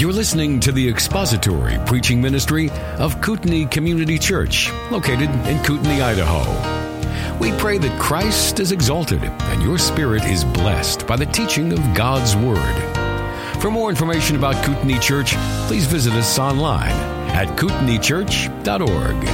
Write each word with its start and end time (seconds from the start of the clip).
You're 0.00 0.14
listening 0.14 0.60
to 0.60 0.72
the 0.72 0.88
expository 0.88 1.76
preaching 1.84 2.22
ministry 2.22 2.70
of 2.96 3.20
Kootenai 3.20 3.66
Community 3.66 4.18
Church, 4.18 4.72
located 4.90 5.28
in 5.46 5.62
Kootenai, 5.62 6.02
Idaho. 6.02 7.38
We 7.38 7.52
pray 7.58 7.76
that 7.76 8.00
Christ 8.00 8.60
is 8.60 8.72
exalted 8.72 9.22
and 9.22 9.62
your 9.62 9.76
spirit 9.76 10.24
is 10.24 10.42
blessed 10.42 11.06
by 11.06 11.16
the 11.16 11.26
teaching 11.26 11.74
of 11.74 11.80
God's 11.94 12.34
Word. 12.34 13.60
For 13.60 13.70
more 13.70 13.90
information 13.90 14.36
about 14.36 14.64
Kootenai 14.64 14.98
Church, 15.00 15.34
please 15.66 15.84
visit 15.84 16.14
us 16.14 16.38
online 16.38 16.96
at 17.32 17.48
kootenaichurch.org. 17.58 19.24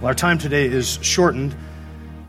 Well, 0.00 0.06
our 0.06 0.14
time 0.14 0.38
today 0.38 0.64
is 0.64 0.98
shortened 1.02 1.54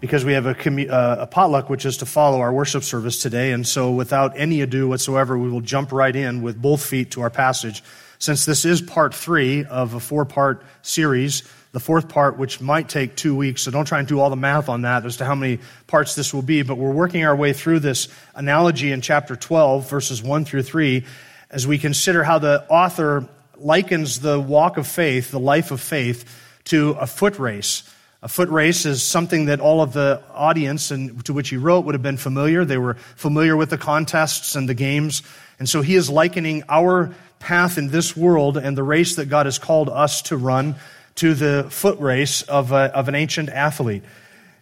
because 0.03 0.25
we 0.25 0.34
have 0.34 0.45
a, 0.45 0.53
commu- 0.53 0.91
uh, 0.91 1.16
a, 1.20 1.27
potluck, 1.27 1.70
which 1.70 1.85
is 1.85 1.95
to 1.95 2.05
follow 2.05 2.41
our 2.41 2.52
worship 2.52 2.84
service 2.84 3.21
today. 3.21 3.53
And 3.53 3.66
so, 3.66 3.91
without 3.91 4.34
any 4.35 4.59
ado 4.59 4.89
whatsoever, 4.89 5.38
we 5.38 5.49
will 5.49 5.62
jump 5.62 5.93
right 5.93 6.13
in 6.13 6.41
with 6.41 6.62
both 6.62 6.85
feet 6.85 7.12
to 7.12 7.21
our 7.21 7.29
passage. 7.29 7.81
Since 8.20 8.43
this 8.43 8.66
is 8.66 8.81
part 8.81 9.16
three 9.16 9.63
of 9.63 9.93
a 9.93 10.02
four 10.02 10.26
part 10.26 10.62
series, 10.81 11.43
the 11.71 11.79
fourth 11.79 12.09
part, 12.09 12.38
which 12.38 12.59
might 12.59 12.89
take 12.89 13.16
two 13.16 13.34
weeks, 13.34 13.62
so 13.62 13.71
don't 13.71 13.85
try 13.85 13.99
and 13.99 14.07
do 14.07 14.20
all 14.20 14.29
the 14.29 14.35
math 14.35 14.67
on 14.67 14.81
that 14.81 15.05
as 15.05 15.16
to 15.17 15.26
how 15.26 15.35
many 15.35 15.59
parts 15.88 16.15
this 16.15 16.34
will 16.34 16.41
be, 16.41 16.63
but 16.63 16.77
we're 16.77 16.91
working 16.91 17.23
our 17.23 17.34
way 17.34 17.54
through 17.54 17.79
this 17.79 18.09
analogy 18.35 18.91
in 18.91 18.99
chapter 18.99 19.38
12, 19.38 19.90
verses 19.90 20.21
1 20.21 20.43
through 20.43 20.63
3, 20.63 21.05
as 21.49 21.65
we 21.65 21.77
consider 21.77 22.26
how 22.26 22.40
the 22.40 22.65
author 22.67 23.26
likens 23.55 24.20
the 24.20 24.38
walk 24.38 24.76
of 24.76 24.85
faith, 24.85 25.31
the 25.31 25.40
life 25.40 25.71
of 25.71 25.79
faith, 25.79 26.26
to 26.65 26.90
a 26.99 27.07
foot 27.07 27.40
race. 27.40 27.84
A 28.23 28.30
foot 28.30 28.48
race 28.48 28.86
is 28.86 29.04
something 29.04 29.48
that 29.48 29.59
all 29.59 29.82
of 29.82 29.91
the 29.91 30.23
audience 30.32 30.91
and 30.91 31.26
to 31.26 31.34
which 31.34 31.49
he 31.49 31.57
wrote 31.57 31.82
would 31.82 31.93
have 31.93 32.02
been 32.02 32.16
familiar. 32.16 32.63
They 32.63 32.77
were 32.77 32.93
familiar 32.93 33.57
with 33.57 33.70
the 33.70 33.77
contests 33.77 34.55
and 34.55 34.68
the 34.70 34.74
games. 34.74 35.24
And 35.60 35.68
so 35.68 35.82
he 35.82 35.96
is 35.96 36.10
likening 36.10 36.63
our 36.70 37.13
path 37.40 37.77
in 37.77 37.90
this 37.90 38.16
world 38.16 38.55
and 38.55 38.77
the 38.77 38.84
race 38.84 39.18
that 39.18 39.26
God 39.26 39.46
has 39.46 39.60
called 39.60 39.90
us 39.90 40.21
to 40.24 40.38
run 40.38 40.76
to 41.16 41.34
the 41.34 41.68
foot 41.70 41.99
race 41.99 42.44
of, 42.44 42.71
a, 42.71 42.96
of 42.96 43.10
an 43.10 43.16
ancient 43.16 43.49
athlete. 43.49 44.04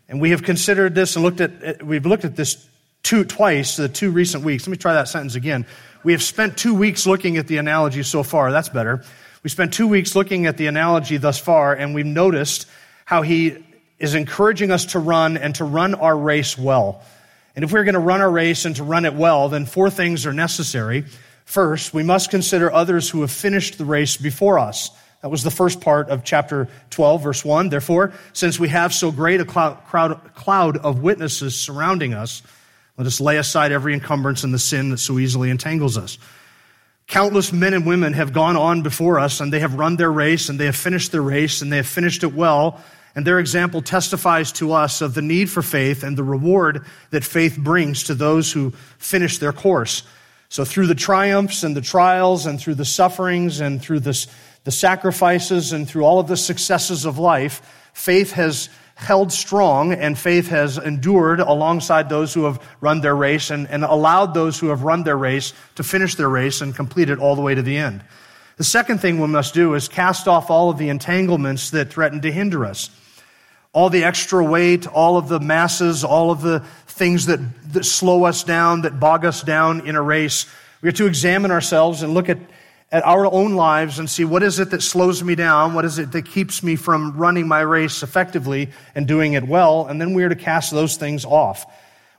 And 0.09 0.19
we 0.19 0.31
have 0.31 0.41
considered 0.41 0.95
this 0.95 1.15
and 1.15 1.23
looked 1.23 1.39
at, 1.39 1.83
we've 1.83 2.07
looked 2.07 2.25
at 2.25 2.35
this 2.35 2.67
two, 3.03 3.25
twice, 3.25 3.75
the 3.75 3.87
two 3.87 4.09
recent 4.09 4.43
weeks. 4.43 4.65
Let 4.65 4.71
me 4.71 4.77
try 4.77 4.93
that 4.93 5.07
sentence 5.07 5.35
again. 5.35 5.67
We 6.03 6.13
have 6.13 6.23
spent 6.23 6.57
two 6.57 6.73
weeks 6.73 7.05
looking 7.05 7.37
at 7.37 7.45
the 7.45 7.57
analogy 7.57 8.01
so 8.01 8.23
far. 8.23 8.51
That's 8.51 8.69
better. 8.69 9.03
We 9.43 9.51
spent 9.51 9.71
two 9.71 9.87
weeks 9.87 10.15
looking 10.15 10.47
at 10.47 10.57
the 10.57 10.65
analogy 10.65 11.17
thus 11.17 11.37
far, 11.37 11.75
and 11.75 11.93
we've 11.93 12.07
noticed 12.07 12.67
how 13.11 13.23
he 13.23 13.57
is 13.99 14.15
encouraging 14.15 14.71
us 14.71 14.85
to 14.85 14.97
run 14.97 15.35
and 15.35 15.53
to 15.53 15.65
run 15.65 15.95
our 15.95 16.17
race 16.17 16.57
well. 16.57 17.03
And 17.57 17.65
if 17.65 17.73
we're 17.73 17.83
going 17.83 17.95
to 17.95 17.99
run 17.99 18.21
our 18.21 18.31
race 18.31 18.63
and 18.63 18.73
to 18.77 18.85
run 18.85 19.03
it 19.03 19.13
well, 19.13 19.49
then 19.49 19.65
four 19.65 19.89
things 19.89 20.25
are 20.25 20.31
necessary. 20.31 21.03
First, 21.43 21.93
we 21.93 22.03
must 22.03 22.31
consider 22.31 22.71
others 22.71 23.09
who 23.09 23.19
have 23.19 23.29
finished 23.29 23.77
the 23.77 23.83
race 23.83 24.15
before 24.15 24.59
us. 24.59 24.91
That 25.21 25.27
was 25.27 25.43
the 25.43 25.51
first 25.51 25.81
part 25.81 26.07
of 26.07 26.23
chapter 26.23 26.69
12, 26.91 27.21
verse 27.21 27.43
1. 27.43 27.67
Therefore, 27.67 28.13
since 28.31 28.57
we 28.57 28.69
have 28.69 28.93
so 28.93 29.11
great 29.11 29.41
a 29.41 29.45
cloud, 29.45 30.77
of 30.77 31.01
witnesses 31.01 31.59
surrounding 31.59 32.13
us, 32.13 32.41
let 32.97 33.07
us 33.07 33.19
lay 33.19 33.35
aside 33.35 33.73
every 33.73 33.93
encumbrance 33.93 34.45
and 34.45 34.53
the 34.53 34.59
sin 34.59 34.89
that 34.91 34.99
so 34.99 35.19
easily 35.19 35.49
entangles 35.49 35.97
us. 35.97 36.17
Countless 37.07 37.51
men 37.51 37.73
and 37.73 37.85
women 37.85 38.13
have 38.13 38.31
gone 38.31 38.55
on 38.55 38.83
before 38.83 39.19
us 39.19 39.41
and 39.41 39.51
they 39.51 39.59
have 39.59 39.73
run 39.73 39.97
their 39.97 40.09
race 40.09 40.47
and 40.47 40.57
they 40.57 40.67
have 40.67 40.77
finished 40.77 41.11
their 41.11 41.21
race 41.21 41.61
and 41.61 41.69
they 41.69 41.75
have 41.75 41.87
finished 41.87 42.23
it 42.23 42.33
well 42.33 42.81
and 43.15 43.27
their 43.27 43.39
example 43.39 43.81
testifies 43.81 44.51
to 44.53 44.73
us 44.73 45.01
of 45.01 45.13
the 45.13 45.21
need 45.21 45.49
for 45.49 45.61
faith 45.61 46.03
and 46.03 46.17
the 46.17 46.23
reward 46.23 46.85
that 47.09 47.23
faith 47.23 47.57
brings 47.57 48.03
to 48.03 48.15
those 48.15 48.51
who 48.51 48.71
finish 48.97 49.37
their 49.37 49.53
course. 49.53 50.03
So 50.49 50.65
through 50.65 50.87
the 50.87 50.95
triumphs 50.95 51.63
and 51.63 51.75
the 51.75 51.81
trials 51.81 52.45
and 52.45 52.59
through 52.59 52.75
the 52.75 52.85
sufferings 52.85 53.59
and 53.59 53.81
through 53.81 54.01
this, 54.01 54.27
the 54.63 54.71
sacrifices 54.71 55.73
and 55.73 55.87
through 55.87 56.03
all 56.03 56.19
of 56.19 56.27
the 56.27 56.37
successes 56.37 57.05
of 57.05 57.17
life, 57.17 57.89
faith 57.93 58.31
has 58.33 58.69
held 58.95 59.31
strong 59.31 59.93
and 59.93 60.17
faith 60.17 60.49
has 60.49 60.77
endured 60.77 61.39
alongside 61.39 62.07
those 62.07 62.33
who 62.33 62.43
have 62.43 62.61
run 62.81 63.01
their 63.01 63.15
race 63.15 63.49
and, 63.49 63.67
and 63.69 63.83
allowed 63.83 64.33
those 64.33 64.59
who 64.59 64.67
have 64.67 64.83
run 64.83 65.03
their 65.03 65.17
race 65.17 65.53
to 65.75 65.83
finish 65.83 66.15
their 66.15 66.29
race 66.29 66.61
and 66.61 66.75
complete 66.75 67.09
it 67.09 67.17
all 67.17 67.35
the 67.35 67.41
way 67.41 67.55
to 67.55 67.61
the 67.61 67.77
end. 67.77 68.03
The 68.57 68.63
second 68.63 68.99
thing 68.99 69.19
we 69.19 69.27
must 69.27 69.53
do 69.53 69.73
is 69.73 69.87
cast 69.87 70.27
off 70.27 70.51
all 70.51 70.69
of 70.69 70.77
the 70.77 70.89
entanglements 70.89 71.71
that 71.71 71.91
threaten 71.91 72.21
to 72.21 72.31
hinder 72.31 72.63
us 72.63 72.89
all 73.73 73.89
the 73.89 74.03
extra 74.03 74.43
weight, 74.43 74.85
all 74.87 75.17
of 75.17 75.29
the 75.29 75.39
masses, 75.39 76.03
all 76.03 76.31
of 76.31 76.41
the 76.41 76.59
things 76.87 77.27
that, 77.27 77.39
that 77.73 77.85
slow 77.85 78.25
us 78.25 78.43
down, 78.43 78.81
that 78.81 78.99
bog 78.99 79.23
us 79.23 79.41
down 79.41 79.87
in 79.87 79.95
a 79.95 80.01
race. 80.01 80.45
We 80.81 80.89
are 80.89 80.93
to 80.93 81.05
examine 81.05 81.51
ourselves 81.51 82.03
and 82.03 82.13
look 82.13 82.27
at, 82.27 82.37
at 82.91 83.05
our 83.05 83.25
own 83.25 83.55
lives 83.55 83.97
and 83.97 84.09
see 84.09 84.25
what 84.25 84.43
is 84.43 84.59
it 84.59 84.71
that 84.71 84.81
slows 84.81 85.23
me 85.23 85.35
down? 85.35 85.73
What 85.73 85.85
is 85.85 85.99
it 85.99 86.11
that 86.11 86.25
keeps 86.25 86.61
me 86.63 86.75
from 86.75 87.15
running 87.15 87.47
my 87.47 87.61
race 87.61 88.03
effectively 88.03 88.69
and 88.93 89.07
doing 89.07 89.33
it 89.33 89.47
well? 89.47 89.87
And 89.87 90.01
then 90.01 90.13
we 90.13 90.23
are 90.23 90.29
to 90.29 90.35
cast 90.35 90.71
those 90.71 90.97
things 90.97 91.23
off. 91.23 91.65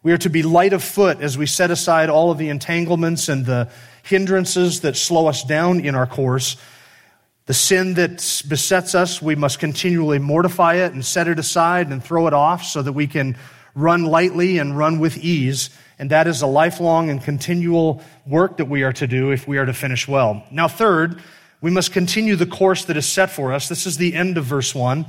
We 0.03 0.13
are 0.13 0.19
to 0.19 0.31
be 0.31 0.43
light 0.43 0.73
of 0.73 0.83
foot 0.83 1.21
as 1.21 1.37
we 1.37 1.47
set 1.47 1.71
aside 1.71 2.09
all 2.09 2.31
of 2.31 2.39
the 2.39 2.49
entanglements 2.49 3.29
and 3.29 3.45
the 3.45 3.71
hindrances 4.03 4.81
that 4.81 4.97
slow 4.97 5.27
us 5.27 5.45
down 5.45 5.81
in 5.81 5.95
our 5.95 6.07
course 6.07 6.57
the 7.47 7.55
sin 7.55 7.95
that 7.95 8.43
besets 8.49 8.95
us, 8.95 9.21
we 9.21 9.35
must 9.35 9.59
continually 9.59 10.19
mortify 10.19 10.75
it 10.75 10.93
and 10.93 11.05
set 11.05 11.27
it 11.27 11.39
aside 11.39 11.89
and 11.89 12.03
throw 12.03 12.27
it 12.27 12.33
off 12.33 12.65
so 12.65 12.83
that 12.83 12.93
we 12.93 13.07
can 13.07 13.37
run 13.75 14.05
lightly 14.05 14.59
and 14.59 14.79
run 14.79 15.01
with 15.01 15.19
ease. 15.19 15.71
And 15.99 16.11
that 16.11 16.27
is 16.27 16.43
a 16.43 16.47
lifelong 16.47 17.11
and 17.11 17.23
continual 17.23 18.03
work 18.27 18.59
that 18.59 18.67
we 18.67 18.83
are 18.85 18.93
to 18.95 19.07
do 19.07 19.31
if 19.31 19.49
we 19.49 19.59
are 19.59 19.67
to 19.67 19.73
finish 19.73 20.07
well. 20.07 20.45
Now, 20.51 20.69
third, 20.69 21.21
we 21.61 21.71
must 21.71 21.93
continue 21.93 22.37
the 22.37 22.47
course 22.47 22.85
that 22.85 22.97
is 22.97 23.07
set 23.07 23.31
for 23.31 23.53
us. 23.53 23.69
This 23.69 23.87
is 23.87 23.97
the 23.97 24.15
end 24.15 24.39
of 24.39 24.45
verse 24.45 24.75
1. 24.75 25.07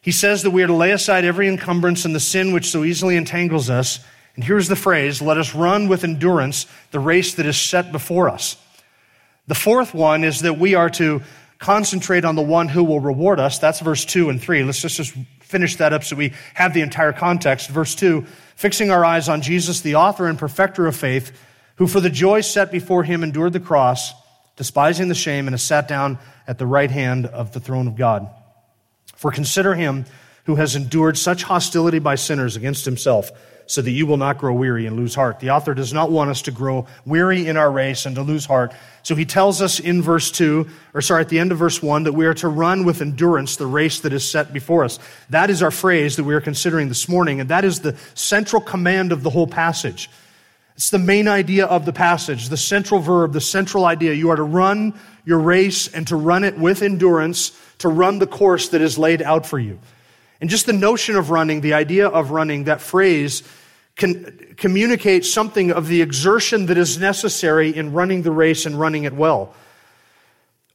He 0.00 0.12
says 0.12 0.42
that 0.42 0.50
we 0.50 0.62
are 0.62 0.68
to 0.68 0.74
lay 0.74 0.92
aside 0.92 1.24
every 1.24 1.48
encumbrance 1.48 2.04
and 2.04 2.14
the 2.14 2.20
sin 2.20 2.52
which 2.52 2.70
so 2.70 2.84
easily 2.84 3.16
entangles 3.16 3.68
us. 3.68 4.00
And 4.36 4.44
here's 4.44 4.68
the 4.68 4.76
phrase 4.76 5.20
let 5.20 5.36
us 5.36 5.54
run 5.54 5.88
with 5.88 6.04
endurance 6.04 6.66
the 6.92 7.00
race 7.00 7.34
that 7.34 7.46
is 7.46 7.58
set 7.58 7.92
before 7.92 8.28
us. 8.28 8.56
The 9.48 9.54
fourth 9.54 9.94
one 9.94 10.24
is 10.24 10.40
that 10.40 10.58
we 10.58 10.74
are 10.74 10.90
to 10.90 11.22
concentrate 11.58 12.24
on 12.24 12.36
the 12.36 12.42
one 12.42 12.68
who 12.68 12.84
will 12.84 13.00
reward 13.00 13.40
us. 13.40 13.58
That's 13.58 13.80
verse 13.80 14.04
2 14.04 14.30
and 14.30 14.40
3. 14.40 14.64
Let's 14.64 14.80
just, 14.80 14.96
just 14.96 15.14
finish 15.40 15.76
that 15.76 15.92
up 15.92 16.04
so 16.04 16.16
we 16.16 16.32
have 16.54 16.74
the 16.74 16.82
entire 16.82 17.12
context. 17.12 17.68
Verse 17.68 17.94
2 17.94 18.26
fixing 18.56 18.90
our 18.90 19.04
eyes 19.04 19.28
on 19.28 19.40
Jesus, 19.40 19.82
the 19.82 19.94
author 19.94 20.26
and 20.26 20.36
perfecter 20.36 20.88
of 20.88 20.96
faith, 20.96 21.30
who 21.76 21.86
for 21.86 22.00
the 22.00 22.10
joy 22.10 22.40
set 22.40 22.72
before 22.72 23.04
him 23.04 23.22
endured 23.22 23.52
the 23.52 23.60
cross, 23.60 24.12
despising 24.56 25.06
the 25.06 25.14
shame, 25.14 25.46
and 25.46 25.54
has 25.54 25.62
sat 25.62 25.86
down 25.86 26.18
at 26.48 26.58
the 26.58 26.66
right 26.66 26.90
hand 26.90 27.24
of 27.26 27.52
the 27.52 27.60
throne 27.60 27.86
of 27.86 27.94
God. 27.94 28.28
For 29.14 29.30
consider 29.30 29.76
him 29.76 30.06
who 30.46 30.56
has 30.56 30.74
endured 30.74 31.16
such 31.16 31.44
hostility 31.44 32.00
by 32.00 32.16
sinners 32.16 32.56
against 32.56 32.84
himself 32.84 33.30
so 33.68 33.82
that 33.82 33.90
you 33.90 34.06
will 34.06 34.16
not 34.16 34.38
grow 34.38 34.54
weary 34.54 34.86
and 34.86 34.96
lose 34.96 35.14
heart. 35.14 35.40
The 35.40 35.50
author 35.50 35.74
does 35.74 35.92
not 35.92 36.10
want 36.10 36.30
us 36.30 36.42
to 36.42 36.50
grow 36.50 36.86
weary 37.04 37.46
in 37.46 37.58
our 37.58 37.70
race 37.70 38.06
and 38.06 38.16
to 38.16 38.22
lose 38.22 38.46
heart. 38.46 38.72
So 39.02 39.14
he 39.14 39.26
tells 39.26 39.60
us 39.60 39.78
in 39.78 40.00
verse 40.00 40.30
2, 40.30 40.66
or 40.94 41.02
sorry, 41.02 41.20
at 41.20 41.28
the 41.28 41.38
end 41.38 41.52
of 41.52 41.58
verse 41.58 41.82
1, 41.82 42.04
that 42.04 42.14
we 42.14 42.24
are 42.24 42.34
to 42.34 42.48
run 42.48 42.84
with 42.86 43.02
endurance 43.02 43.56
the 43.56 43.66
race 43.66 44.00
that 44.00 44.12
is 44.14 44.28
set 44.28 44.54
before 44.54 44.84
us. 44.84 44.98
That 45.28 45.50
is 45.50 45.62
our 45.62 45.70
phrase 45.70 46.16
that 46.16 46.24
we 46.24 46.34
are 46.34 46.40
considering 46.40 46.88
this 46.88 47.10
morning, 47.10 47.40
and 47.40 47.50
that 47.50 47.64
is 47.66 47.80
the 47.80 47.94
central 48.14 48.62
command 48.62 49.12
of 49.12 49.22
the 49.22 49.30
whole 49.30 49.46
passage. 49.46 50.08
It's 50.74 50.88
the 50.88 50.98
main 50.98 51.28
idea 51.28 51.66
of 51.66 51.84
the 51.84 51.92
passage, 51.92 52.48
the 52.48 52.56
central 52.56 53.00
verb, 53.00 53.34
the 53.34 53.40
central 53.40 53.84
idea. 53.84 54.14
You 54.14 54.30
are 54.30 54.36
to 54.36 54.42
run 54.42 54.94
your 55.26 55.40
race 55.40 55.88
and 55.88 56.06
to 56.06 56.16
run 56.16 56.42
it 56.42 56.56
with 56.56 56.80
endurance, 56.80 57.52
to 57.78 57.88
run 57.88 58.18
the 58.18 58.26
course 58.26 58.70
that 58.70 58.80
is 58.80 58.96
laid 58.96 59.20
out 59.20 59.44
for 59.44 59.58
you. 59.58 59.78
And 60.40 60.48
just 60.48 60.66
the 60.66 60.72
notion 60.72 61.16
of 61.16 61.30
running, 61.30 61.60
the 61.60 61.74
idea 61.74 62.06
of 62.06 62.30
running, 62.30 62.64
that 62.64 62.80
phrase 62.80 63.42
can 63.96 64.54
communicate 64.56 65.24
something 65.24 65.72
of 65.72 65.88
the 65.88 66.00
exertion 66.00 66.66
that 66.66 66.78
is 66.78 66.98
necessary 66.98 67.74
in 67.74 67.92
running 67.92 68.22
the 68.22 68.30
race 68.30 68.64
and 68.64 68.78
running 68.78 69.04
it 69.04 69.12
well. 69.12 69.54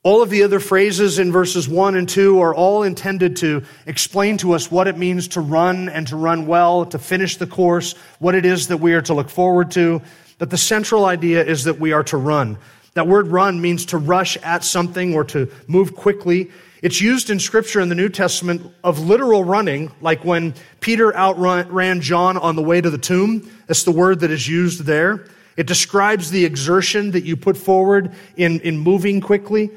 All 0.03 0.21
of 0.21 0.29
the 0.29 0.43
other 0.43 0.59
phrases 0.59 1.17
in 1.17 1.31
verses 1.31 1.69
1 1.69 1.95
and 1.95 2.09
2 2.09 2.41
are 2.41 2.53
all 2.53 2.83
intended 2.83 3.37
to 3.37 3.63
explain 3.85 4.35
to 4.39 4.51
us 4.51 4.69
what 4.69 4.89
it 4.89 4.97
means 4.97 5.29
to 5.29 5.39
run 5.39 5.87
and 5.87 6.05
to 6.07 6.17
run 6.17 6.45
well, 6.45 6.85
to 6.87 6.99
finish 6.99 7.37
the 7.37 7.47
course, 7.47 7.93
what 8.19 8.35
it 8.35 8.45
is 8.45 8.67
that 8.67 8.77
we 8.77 8.93
are 8.93 9.01
to 9.03 9.13
look 9.13 9.29
forward 9.29 9.71
to. 9.71 10.01
But 10.39 10.49
the 10.49 10.57
central 10.57 11.05
idea 11.05 11.45
is 11.45 11.63
that 11.63 11.79
we 11.79 11.93
are 11.93 12.03
to 12.03 12.17
run. 12.17 12.57
That 12.95 13.07
word 13.07 13.27
run 13.27 13.61
means 13.61 13.85
to 13.87 13.97
rush 13.97 14.35
at 14.43 14.65
something 14.65 15.15
or 15.15 15.23
to 15.25 15.49
move 15.67 15.95
quickly. 15.95 16.51
It's 16.83 16.99
used 16.99 17.29
in 17.29 17.39
scripture 17.39 17.79
in 17.79 17.87
the 17.87 17.95
New 17.95 18.09
Testament 18.09 18.69
of 18.83 18.99
literal 18.99 19.45
running, 19.45 19.89
like 20.01 20.25
when 20.25 20.53
Peter 20.81 21.15
outran 21.15 22.01
John 22.01 22.35
on 22.35 22.57
the 22.57 22.61
way 22.61 22.81
to 22.81 22.89
the 22.89 22.97
tomb. 22.97 23.49
That's 23.67 23.83
the 23.83 23.91
word 23.91 24.19
that 24.19 24.31
is 24.31 24.49
used 24.49 24.81
there. 24.81 25.25
It 25.55 25.65
describes 25.65 26.29
the 26.29 26.43
exertion 26.43 27.11
that 27.11 27.23
you 27.23 27.37
put 27.37 27.55
forward 27.55 28.11
in, 28.35 28.59
in 28.59 28.77
moving 28.77 29.21
quickly. 29.21 29.71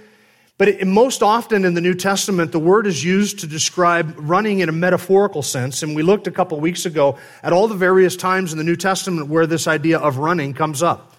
But 0.58 0.66
it, 0.66 0.84
most 0.84 1.22
often 1.22 1.64
in 1.64 1.74
the 1.74 1.80
New 1.80 1.94
Testament, 1.94 2.50
the 2.50 2.58
word 2.58 2.88
is 2.88 3.04
used 3.04 3.38
to 3.38 3.46
describe 3.46 4.12
running 4.18 4.58
in 4.58 4.68
a 4.68 4.72
metaphorical 4.72 5.42
sense. 5.42 5.84
And 5.84 5.94
we 5.94 6.02
looked 6.02 6.26
a 6.26 6.32
couple 6.32 6.58
weeks 6.58 6.86
ago 6.86 7.18
at 7.40 7.52
all 7.52 7.68
the 7.68 7.76
various 7.76 8.16
times 8.16 8.50
in 8.50 8.58
the 8.58 8.64
New 8.64 8.74
Testament 8.74 9.28
where 9.28 9.46
this 9.46 9.68
idea 9.68 10.00
of 10.00 10.18
running 10.18 10.54
comes 10.54 10.82
up. 10.82 11.15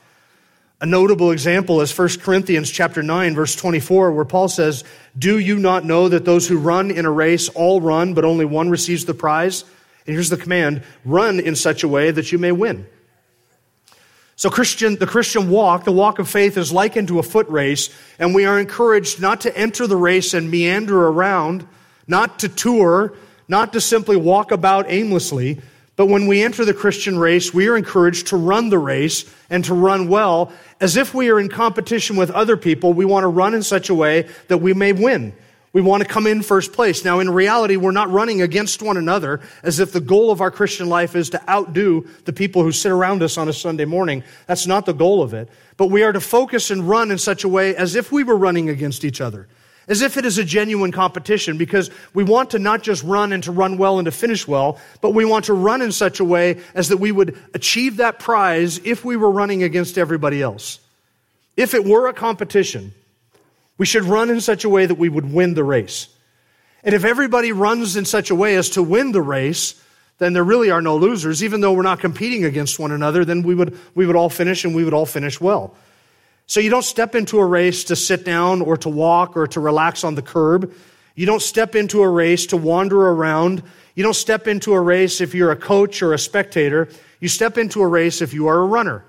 A 0.79 0.85
notable 0.85 1.31
example 1.31 1.81
is 1.81 1.97
1 1.97 2.19
Corinthians 2.21 2.69
chapter 2.69 3.01
9 3.01 3.33
verse 3.33 3.55
24 3.55 4.11
where 4.11 4.25
Paul 4.25 4.47
says, 4.47 4.83
"Do 5.17 5.39
you 5.39 5.57
not 5.57 5.85
know 5.85 6.07
that 6.07 6.23
those 6.23 6.47
who 6.47 6.57
run 6.57 6.91
in 6.91 7.05
a 7.05 7.11
race 7.11 7.49
all 7.49 7.81
run 7.81 8.13
but 8.13 8.23
only 8.23 8.45
one 8.45 8.69
receives 8.69 9.05
the 9.05 9.15
prize?" 9.15 9.63
And 10.05 10.13
here's 10.13 10.29
the 10.29 10.37
command, 10.37 10.83
"Run 11.03 11.39
in 11.39 11.55
such 11.55 11.81
a 11.81 11.87
way 11.87 12.11
that 12.11 12.31
you 12.31 12.37
may 12.37 12.51
win." 12.51 12.85
So 14.35 14.51
Christian, 14.51 14.97
the 14.97 15.07
Christian 15.07 15.49
walk, 15.49 15.83
the 15.83 15.91
walk 15.91 16.19
of 16.19 16.29
faith 16.29 16.57
is 16.57 16.71
likened 16.71 17.07
to 17.07 17.17
a 17.17 17.23
foot 17.23 17.49
race, 17.49 17.89
and 18.19 18.35
we 18.35 18.45
are 18.45 18.59
encouraged 18.59 19.19
not 19.19 19.41
to 19.41 19.57
enter 19.57 19.87
the 19.87 19.95
race 19.95 20.35
and 20.35 20.51
meander 20.51 21.07
around, 21.07 21.65
not 22.07 22.37
to 22.39 22.47
tour, 22.47 23.13
not 23.47 23.73
to 23.73 23.81
simply 23.81 24.15
walk 24.15 24.51
about 24.51 24.85
aimlessly, 24.89 25.59
but 25.97 26.05
when 26.05 26.27
we 26.27 26.43
enter 26.43 26.63
the 26.63 26.75
Christian 26.75 27.17
race, 27.17 27.51
we 27.51 27.67
are 27.67 27.75
encouraged 27.75 28.27
to 28.27 28.37
run 28.37 28.69
the 28.69 28.77
race 28.77 29.25
and 29.49 29.65
to 29.65 29.73
run 29.73 30.07
well. 30.07 30.53
As 30.79 30.95
if 30.95 31.15
we 31.15 31.29
are 31.29 31.39
in 31.39 31.49
competition 31.49 32.15
with 32.15 32.29
other 32.29 32.55
people, 32.55 32.93
we 32.93 33.03
want 33.03 33.23
to 33.23 33.27
run 33.27 33.55
in 33.55 33.63
such 33.63 33.89
a 33.89 33.95
way 33.95 34.29
that 34.47 34.59
we 34.59 34.75
may 34.75 34.93
win. 34.93 35.33
We 35.73 35.81
want 35.81 36.03
to 36.03 36.09
come 36.09 36.27
in 36.27 36.43
first 36.43 36.71
place. 36.71 37.03
Now, 37.03 37.19
in 37.19 37.31
reality, 37.31 37.77
we're 37.77 37.91
not 37.91 38.11
running 38.11 38.43
against 38.43 38.83
one 38.83 38.95
another 38.95 39.41
as 39.63 39.79
if 39.79 39.91
the 39.91 39.99
goal 39.99 40.29
of 40.29 40.39
our 40.39 40.51
Christian 40.51 40.87
life 40.87 41.15
is 41.15 41.31
to 41.31 41.49
outdo 41.49 42.07
the 42.25 42.33
people 42.33 42.61
who 42.61 42.71
sit 42.71 42.91
around 42.91 43.23
us 43.23 43.35
on 43.35 43.49
a 43.49 43.53
Sunday 43.53 43.85
morning. 43.85 44.23
That's 44.45 44.67
not 44.67 44.85
the 44.85 44.93
goal 44.93 45.23
of 45.23 45.33
it. 45.33 45.49
But 45.77 45.87
we 45.87 46.03
are 46.03 46.13
to 46.13 46.21
focus 46.21 46.69
and 46.69 46.87
run 46.87 47.09
in 47.09 47.17
such 47.17 47.43
a 47.43 47.49
way 47.49 47.75
as 47.75 47.95
if 47.95 48.11
we 48.11 48.23
were 48.23 48.37
running 48.37 48.69
against 48.69 49.03
each 49.03 49.19
other 49.19 49.47
as 49.87 50.01
if 50.01 50.17
it 50.17 50.25
is 50.25 50.37
a 50.37 50.43
genuine 50.43 50.91
competition 50.91 51.57
because 51.57 51.89
we 52.13 52.23
want 52.23 52.51
to 52.51 52.59
not 52.59 52.83
just 52.83 53.03
run 53.03 53.31
and 53.31 53.43
to 53.43 53.51
run 53.51 53.77
well 53.77 53.99
and 53.99 54.05
to 54.05 54.11
finish 54.11 54.47
well, 54.47 54.79
but 55.01 55.11
we 55.11 55.23
want 55.23 55.45
to 55.45 55.53
run 55.53 55.81
in 55.81 55.91
such 55.91 56.19
a 56.19 56.25
way 56.25 56.59
as 56.73 56.89
that 56.89 56.97
we 56.97 57.11
would 57.11 57.37
achieve 57.53 57.97
that 57.97 58.19
prize 58.19 58.79
if 58.83 59.05
we 59.05 59.15
were 59.15 59.31
running 59.31 59.63
against 59.63 59.97
everybody 59.97 60.41
else. 60.41 60.79
If 61.55 61.73
it 61.73 61.85
were 61.85 62.07
a 62.07 62.13
competition, 62.13 62.93
we 63.77 63.85
should 63.85 64.03
run 64.03 64.29
in 64.29 64.41
such 64.41 64.63
a 64.65 64.69
way 64.69 64.85
that 64.85 64.97
we 64.97 65.09
would 65.09 65.31
win 65.31 65.53
the 65.53 65.63
race. 65.63 66.09
And 66.83 66.93
if 66.93 67.03
everybody 67.03 67.51
runs 67.51 67.95
in 67.95 68.05
such 68.05 68.29
a 68.29 68.35
way 68.35 68.55
as 68.55 68.69
to 68.71 68.83
win 68.83 69.11
the 69.11 69.21
race, 69.21 69.81
then 70.19 70.33
there 70.33 70.43
really 70.43 70.69
are 70.69 70.81
no 70.81 70.97
losers. 70.97 71.43
Even 71.43 71.61
though 71.61 71.73
we're 71.73 71.81
not 71.81 71.99
competing 71.99 72.43
against 72.43 72.79
one 72.79 72.91
another, 72.91 73.23
then 73.23 73.43
we 73.43 73.55
would, 73.55 73.77
we 73.95 74.05
would 74.05 74.15
all 74.15 74.29
finish 74.29 74.65
and 74.65 74.75
we 74.75 74.83
would 74.83 74.93
all 74.93 75.05
finish 75.05 75.39
well. 75.39 75.75
So 76.47 76.61
you 76.61 76.69
don't 76.69 76.83
step 76.83 77.13
into 77.13 77.39
a 77.39 77.45
race 77.45 77.83
to 77.85 77.95
sit 77.95 78.23
down 78.23 78.61
or 78.61 78.77
to 78.77 78.89
walk 78.89 79.35
or 79.35 79.47
to 79.47 79.59
relax 79.59 80.05
on 80.05 80.15
the 80.15 80.21
curb. 80.21 80.73
You 81.13 81.25
don't 81.25 81.41
step 81.41 81.75
into 81.75 82.01
a 82.01 82.09
race 82.09 82.47
to 82.47 82.57
wander 82.57 83.09
around. 83.09 83.61
You 83.95 84.03
don't 84.03 84.15
step 84.15 84.47
into 84.47 84.73
a 84.73 84.79
race 84.79 85.19
if 85.19 85.35
you're 85.35 85.51
a 85.51 85.57
coach 85.57 86.01
or 86.01 86.13
a 86.13 86.19
spectator. 86.19 86.87
You 87.19 87.27
step 87.27 87.57
into 87.57 87.81
a 87.81 87.87
race 87.87 88.21
if 88.21 88.33
you 88.33 88.47
are 88.47 88.59
a 88.59 88.65
runner. 88.65 89.03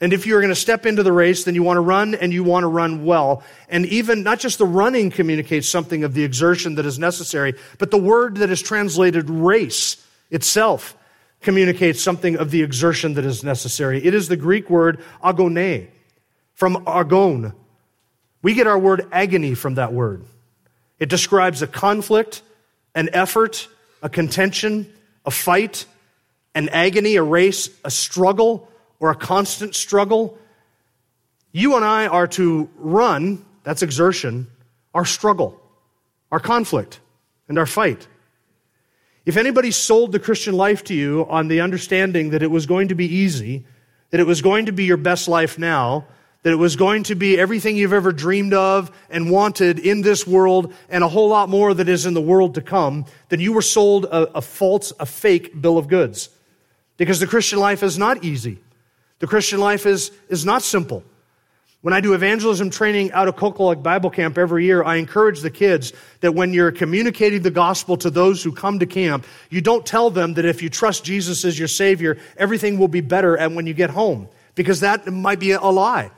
And 0.00 0.14
if 0.14 0.26
you're 0.26 0.40
going 0.40 0.48
to 0.48 0.56
step 0.56 0.86
into 0.86 1.02
the 1.02 1.12
race, 1.12 1.44
then 1.44 1.54
you 1.54 1.62
want 1.62 1.76
to 1.76 1.82
run 1.82 2.14
and 2.14 2.32
you 2.32 2.42
want 2.42 2.64
to 2.64 2.68
run 2.68 3.04
well. 3.04 3.44
And 3.68 3.84
even 3.86 4.22
not 4.22 4.40
just 4.40 4.58
the 4.58 4.66
running 4.66 5.10
communicates 5.10 5.68
something 5.68 6.04
of 6.04 6.14
the 6.14 6.24
exertion 6.24 6.76
that 6.76 6.86
is 6.86 6.98
necessary, 6.98 7.54
but 7.78 7.90
the 7.90 7.98
word 7.98 8.38
that 8.38 8.50
is 8.50 8.62
translated 8.62 9.28
race 9.28 10.04
itself 10.30 10.96
communicates 11.42 12.02
something 12.02 12.36
of 12.36 12.50
the 12.50 12.62
exertion 12.62 13.14
that 13.14 13.24
is 13.24 13.44
necessary. 13.44 14.04
It 14.04 14.14
is 14.14 14.28
the 14.28 14.36
Greek 14.36 14.70
word 14.70 15.00
agona 15.22 15.88
from 16.62 16.84
agon. 16.86 17.52
We 18.40 18.54
get 18.54 18.68
our 18.68 18.78
word 18.78 19.08
agony 19.10 19.54
from 19.54 19.74
that 19.74 19.92
word. 19.92 20.24
It 21.00 21.08
describes 21.08 21.60
a 21.60 21.66
conflict, 21.66 22.40
an 22.94 23.10
effort, 23.12 23.66
a 24.00 24.08
contention, 24.08 24.88
a 25.26 25.32
fight, 25.32 25.86
an 26.54 26.68
agony, 26.68 27.16
a 27.16 27.22
race, 27.24 27.68
a 27.84 27.90
struggle, 27.90 28.68
or 29.00 29.10
a 29.10 29.16
constant 29.16 29.74
struggle. 29.74 30.38
You 31.50 31.74
and 31.74 31.84
I 31.84 32.06
are 32.06 32.28
to 32.28 32.70
run, 32.76 33.44
that's 33.64 33.82
exertion, 33.82 34.46
our 34.94 35.04
struggle, 35.04 35.60
our 36.30 36.38
conflict, 36.38 37.00
and 37.48 37.58
our 37.58 37.66
fight. 37.66 38.06
If 39.26 39.36
anybody 39.36 39.72
sold 39.72 40.12
the 40.12 40.20
Christian 40.20 40.54
life 40.54 40.84
to 40.84 40.94
you 40.94 41.26
on 41.28 41.48
the 41.48 41.60
understanding 41.60 42.30
that 42.30 42.44
it 42.44 42.52
was 42.52 42.66
going 42.66 42.86
to 42.86 42.94
be 42.94 43.06
easy, 43.06 43.64
that 44.10 44.20
it 44.20 44.28
was 44.28 44.42
going 44.42 44.66
to 44.66 44.72
be 44.72 44.84
your 44.84 44.96
best 44.96 45.26
life 45.26 45.58
now, 45.58 46.06
that 46.42 46.52
it 46.52 46.56
was 46.56 46.76
going 46.76 47.04
to 47.04 47.14
be 47.14 47.38
everything 47.38 47.76
you've 47.76 47.92
ever 47.92 48.12
dreamed 48.12 48.52
of 48.52 48.90
and 49.10 49.30
wanted 49.30 49.78
in 49.78 50.02
this 50.02 50.26
world 50.26 50.74
and 50.88 51.04
a 51.04 51.08
whole 51.08 51.28
lot 51.28 51.48
more 51.48 51.72
that 51.72 51.88
is 51.88 52.04
in 52.04 52.14
the 52.14 52.20
world 52.20 52.54
to 52.54 52.60
come, 52.60 53.04
then 53.28 53.40
you 53.40 53.52
were 53.52 53.62
sold 53.62 54.06
a, 54.06 54.38
a 54.38 54.42
false, 54.42 54.92
a 54.98 55.06
fake 55.06 55.60
bill 55.60 55.78
of 55.78 55.88
goods. 55.88 56.28
Because 56.96 57.20
the 57.20 57.26
Christian 57.26 57.58
life 57.58 57.82
is 57.82 57.96
not 57.96 58.24
easy. 58.24 58.58
The 59.20 59.26
Christian 59.26 59.60
life 59.60 59.86
is, 59.86 60.10
is 60.28 60.44
not 60.44 60.62
simple. 60.62 61.04
When 61.80 61.94
I 61.94 62.00
do 62.00 62.14
evangelism 62.14 62.70
training 62.70 63.10
out 63.10 63.26
of 63.26 63.34
Kokolak 63.34 63.82
Bible 63.82 64.10
Camp 64.10 64.38
every 64.38 64.64
year, 64.64 64.84
I 64.84 64.96
encourage 64.96 65.40
the 65.40 65.50
kids 65.50 65.92
that 66.20 66.32
when 66.32 66.52
you're 66.52 66.70
communicating 66.70 67.42
the 67.42 67.50
gospel 67.50 67.96
to 67.98 68.10
those 68.10 68.42
who 68.42 68.52
come 68.52 68.78
to 68.78 68.86
camp, 68.86 69.26
you 69.50 69.60
don't 69.60 69.84
tell 69.84 70.10
them 70.10 70.34
that 70.34 70.44
if 70.44 70.62
you 70.62 70.68
trust 70.68 71.04
Jesus 71.04 71.44
as 71.44 71.58
your 71.58 71.66
Savior, 71.66 72.18
everything 72.36 72.78
will 72.78 72.88
be 72.88 73.00
better 73.00 73.34
and 73.34 73.56
when 73.56 73.66
you 73.66 73.74
get 73.74 73.90
home. 73.90 74.28
Because 74.54 74.80
that 74.80 75.12
might 75.12 75.40
be 75.40 75.52
a 75.52 75.60
lie. 75.60 76.12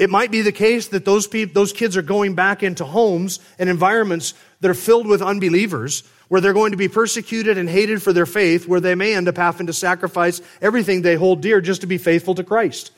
It 0.00 0.08
might 0.08 0.30
be 0.30 0.40
the 0.40 0.50
case 0.50 0.88
that 0.88 1.04
those, 1.04 1.28
those 1.28 1.74
kids 1.74 1.94
are 1.94 2.00
going 2.00 2.34
back 2.34 2.62
into 2.62 2.86
homes 2.86 3.38
and 3.58 3.68
environments 3.68 4.32
that 4.60 4.70
are 4.70 4.74
filled 4.74 5.06
with 5.06 5.20
unbelievers, 5.20 6.04
where 6.28 6.40
they're 6.40 6.54
going 6.54 6.70
to 6.70 6.78
be 6.78 6.88
persecuted 6.88 7.58
and 7.58 7.68
hated 7.68 8.02
for 8.02 8.14
their 8.14 8.24
faith, 8.24 8.66
where 8.66 8.80
they 8.80 8.94
may 8.94 9.14
end 9.14 9.28
up 9.28 9.36
having 9.36 9.66
to 9.66 9.74
sacrifice 9.74 10.40
everything 10.62 11.02
they 11.02 11.16
hold 11.16 11.42
dear 11.42 11.60
just 11.60 11.82
to 11.82 11.86
be 11.86 11.98
faithful 11.98 12.34
to 12.34 12.42
Christ. 12.42 12.92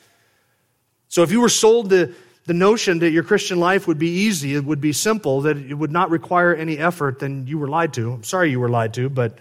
So 1.09 1.23
if 1.23 1.31
you 1.33 1.41
were 1.41 1.49
sold 1.49 1.89
the, 1.89 2.15
the 2.45 2.53
notion 2.53 2.99
that 2.99 3.11
your 3.11 3.23
Christian 3.23 3.59
life 3.59 3.85
would 3.85 3.99
be 3.99 4.07
easy, 4.07 4.55
it 4.55 4.63
would 4.63 4.79
be 4.79 4.93
simple, 4.93 5.41
that 5.41 5.57
it 5.57 5.73
would 5.73 5.91
not 5.91 6.09
require 6.09 6.55
any 6.55 6.77
effort, 6.77 7.19
then 7.19 7.47
you 7.47 7.57
were 7.57 7.67
lied 7.67 7.91
to. 7.95 8.13
I'm 8.13 8.23
sorry 8.23 8.49
you 8.49 8.61
were 8.61 8.69
lied 8.69 8.93
to, 8.93 9.09
but 9.09 9.39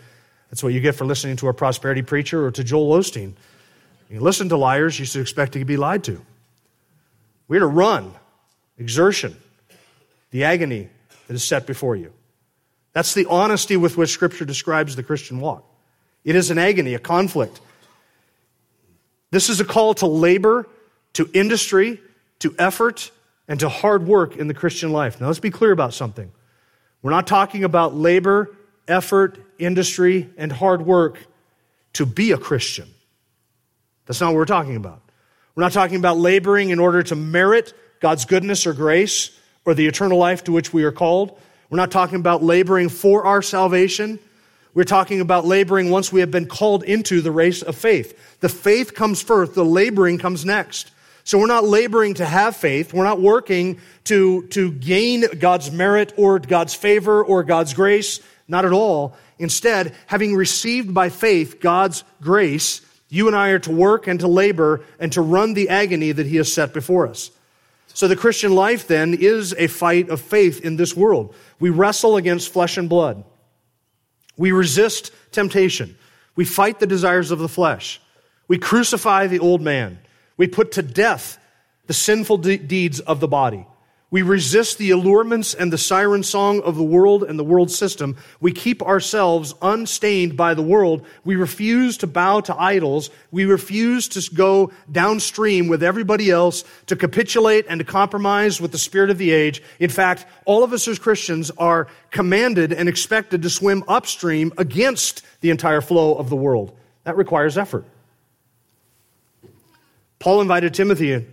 that's 0.50 0.64
what 0.64 0.73
you 0.73 0.81
get 0.81 0.97
for 0.97 1.05
listening 1.05 1.37
to 1.37 1.47
a 1.47 1.55
prosperity 1.55 2.03
preacher 2.03 2.44
or 2.44 2.50
to 2.50 2.64
Joel 2.64 2.99
Osteen. 2.99 3.35
You 4.11 4.19
listen 4.19 4.49
to 4.49 4.56
liars, 4.56 4.99
you 4.99 5.05
should 5.05 5.20
expect 5.20 5.53
to 5.53 5.64
be 5.64 5.76
lied 5.76 6.03
to. 6.05 6.20
We're 7.49 7.61
to 7.61 7.67
run, 7.67 8.12
exertion, 8.79 9.37
the 10.31 10.44
agony 10.44 10.89
that 11.27 11.35
is 11.35 11.44
set 11.44 11.67
before 11.67 11.97
you. 11.97 12.12
That's 12.93 13.15
the 13.15 13.27
honesty 13.27 13.77
with 13.77 13.97
which 13.97 14.11
Scripture 14.11 14.44
describes 14.44 14.97
the 14.97 15.03
Christian 15.03 15.41
walk. 15.41 15.64
It 16.25 16.37
is 16.37 16.50
an 16.50 16.59
agony, 16.59 16.95
a 16.95 16.99
conflict. 16.99 17.61
This 19.31 19.49
is 19.49 19.61
a 19.61 19.64
call 19.64 19.95
to 19.95 20.07
labor, 20.07 20.69
to 21.14 21.28
industry, 21.33 22.00
to 22.40 22.55
effort, 22.59 23.11
and 23.49 23.59
to 23.61 23.69
hard 23.69 24.07
work 24.07 24.37
in 24.37 24.47
the 24.47 24.55
Christian 24.55 24.93
life. 24.93 25.21
Now, 25.21 25.26
let's 25.26 25.40
be 25.40 25.50
clear 25.50 25.73
about 25.73 25.95
something. 25.95 26.31
We're 27.02 27.11
not 27.11 27.26
talking 27.26 27.64
about 27.64 27.95
labor, 27.95 28.55
effort, 28.87 29.38
industry, 29.59 30.31
and 30.37 30.52
hard 30.52 30.83
work 30.87 31.19
to 31.95 32.07
be 32.07 32.33
a 32.33 32.38
Christian. 32.38 32.88
That's 34.07 34.21
not 34.21 34.28
what 34.28 34.37
we're 34.37 34.45
talking 34.45 34.76
about. 34.76 35.02
We're 35.54 35.62
not 35.62 35.73
talking 35.73 35.97
about 35.97 36.16
laboring 36.16 36.71
in 36.71 36.78
order 36.78 37.02
to 37.02 37.16
merit 37.16 37.75
God's 38.00 38.25
goodness 38.25 38.66
or 38.66 38.73
grace 38.73 39.38
or 39.64 39.75
the 39.75 39.87
eternal 39.87 40.18
life 40.18 40.44
to 40.44 40.52
which 40.52 40.73
we 40.73 40.85
are 40.85 40.92
called. 40.92 41.38
We're 41.68 41.76
not 41.76 41.90
talking 41.90 42.18
about 42.18 42.42
laboring 42.42 42.88
for 42.88 43.25
our 43.25 43.42
salvation. 43.42 44.18
We're 44.75 44.85
talking 44.85 45.21
about 45.21 45.44
laboring 45.44 45.90
once 45.90 46.11
we 46.11 46.21
have 46.21 46.30
been 46.30 46.47
called 46.47 46.85
into 46.85 47.21
the 47.21 47.30
race 47.30 47.62
of 47.62 47.76
faith. 47.76 48.40
The 48.40 48.49
faith 48.49 48.94
comes 48.94 49.21
first, 49.21 49.54
the 49.54 49.64
laboring 49.64 50.18
comes 50.18 50.44
next. 50.44 50.90
So 51.25 51.38
we're 51.38 51.47
not 51.47 51.64
laboring 51.64 52.14
to 52.14 52.26
have 52.26 52.56
faith. 52.56 52.92
We're 52.92 53.04
not 53.04 53.21
working 53.21 53.80
to, 54.04 54.47
to 54.49 54.73
gain 54.73 55.25
God's 55.38 55.71
merit 55.71 56.12
or 56.16 56.38
God's 56.38 56.75
favor 56.75 57.23
or 57.23 57.44
God's 57.44 57.75
grace. 57.75 58.21
Not 58.49 58.64
at 58.64 58.73
all. 58.73 59.14
Instead, 59.38 59.94
having 60.06 60.35
received 60.35 60.92
by 60.92 61.11
faith 61.11 61.61
God's 61.61 62.02
grace, 62.21 62.80
you 63.12 63.26
and 63.26 63.37
I 63.37 63.50
are 63.50 63.59
to 63.59 63.71
work 63.71 64.07
and 64.07 64.19
to 64.21 64.26
labor 64.26 64.81
and 64.99 65.12
to 65.12 65.21
run 65.21 65.52
the 65.52 65.69
agony 65.69 66.12
that 66.12 66.26
He 66.26 66.37
has 66.37 66.50
set 66.50 66.73
before 66.73 67.07
us. 67.07 67.31
So 67.92 68.09
the 68.09 68.16
Christian 68.16 68.54
life 68.54 68.88
then 68.88 69.12
is 69.12 69.54
a 69.59 69.66
fight 69.66 70.09
of 70.09 70.19
faith 70.19 70.64
in 70.64 70.76
this 70.76 70.97
world. 70.97 71.35
We 71.61 71.69
wrestle 71.69 72.16
against 72.16 72.50
flesh 72.50 72.78
and 72.78 72.88
blood. 72.88 73.23
We 74.38 74.50
resist 74.50 75.12
temptation. 75.31 75.99
We 76.37 76.47
fight 76.47 76.81
the 76.81 76.87
desires 76.87 77.31
of 77.31 77.38
the 77.38 77.50
flesh. 77.50 78.00
We 78.49 78.57
crucify 78.57 79.26
the 79.26 79.40
old 79.40 79.61
man. 79.61 79.99
We 80.38 80.47
put 80.47 80.73
to 80.73 80.83
death 80.83 81.37
the 81.88 81.92
sinful 81.92 82.38
de- 82.38 82.57
deeds 82.57 83.00
of 83.00 83.21
the 83.21 83.28
body. 83.28 83.66
We 84.12 84.21
resist 84.21 84.76
the 84.76 84.90
allurements 84.90 85.54
and 85.54 85.73
the 85.73 85.78
siren 85.78 86.23
song 86.23 86.61
of 86.61 86.76
the 86.76 86.83
world 86.83 87.25
and 87.25 87.38
the 87.38 87.45
world 87.45 87.71
system. 87.71 88.14
We 88.40 88.52
keep 88.52 88.83
ourselves 88.83 89.54
unstained 89.62 90.37
by 90.37 90.52
the 90.52 90.62
world. 90.62 91.07
We 91.25 91.35
refuse 91.35 91.97
to 91.97 92.07
bow 92.07 92.40
to 92.40 92.61
idols. 92.61 93.09
We 93.31 93.47
refuse 93.47 94.09
to 94.09 94.35
go 94.35 94.71
downstream 94.92 95.66
with 95.66 95.83
everybody 95.83 96.31
else, 96.31 96.62
to 96.88 96.97
capitulate 96.97 97.64
and 97.71 97.78
to 97.78 97.87
compromise 97.87 98.61
with 98.61 98.71
the 98.71 98.76
spirit 98.76 99.09
of 99.09 99.16
the 99.16 99.31
age. 99.31 99.62
In 99.78 99.88
fact, 99.88 100.26
all 100.45 100.62
of 100.62 100.75
us 100.75 100.87
as 100.88 100.99
Christians 100.99 101.50
are 101.57 101.88
commanded 102.11 102.71
and 102.71 102.90
expected 102.90 103.40
to 103.40 103.49
swim 103.49 103.83
upstream 103.88 104.52
against 104.59 105.23
the 105.40 105.49
entire 105.49 105.81
flow 105.81 106.16
of 106.16 106.28
the 106.28 106.37
world. 106.37 106.76
That 107.04 107.16
requires 107.16 107.57
effort. 107.57 107.87
Paul 110.19 110.42
invited 110.42 110.75
Timothy 110.75 111.26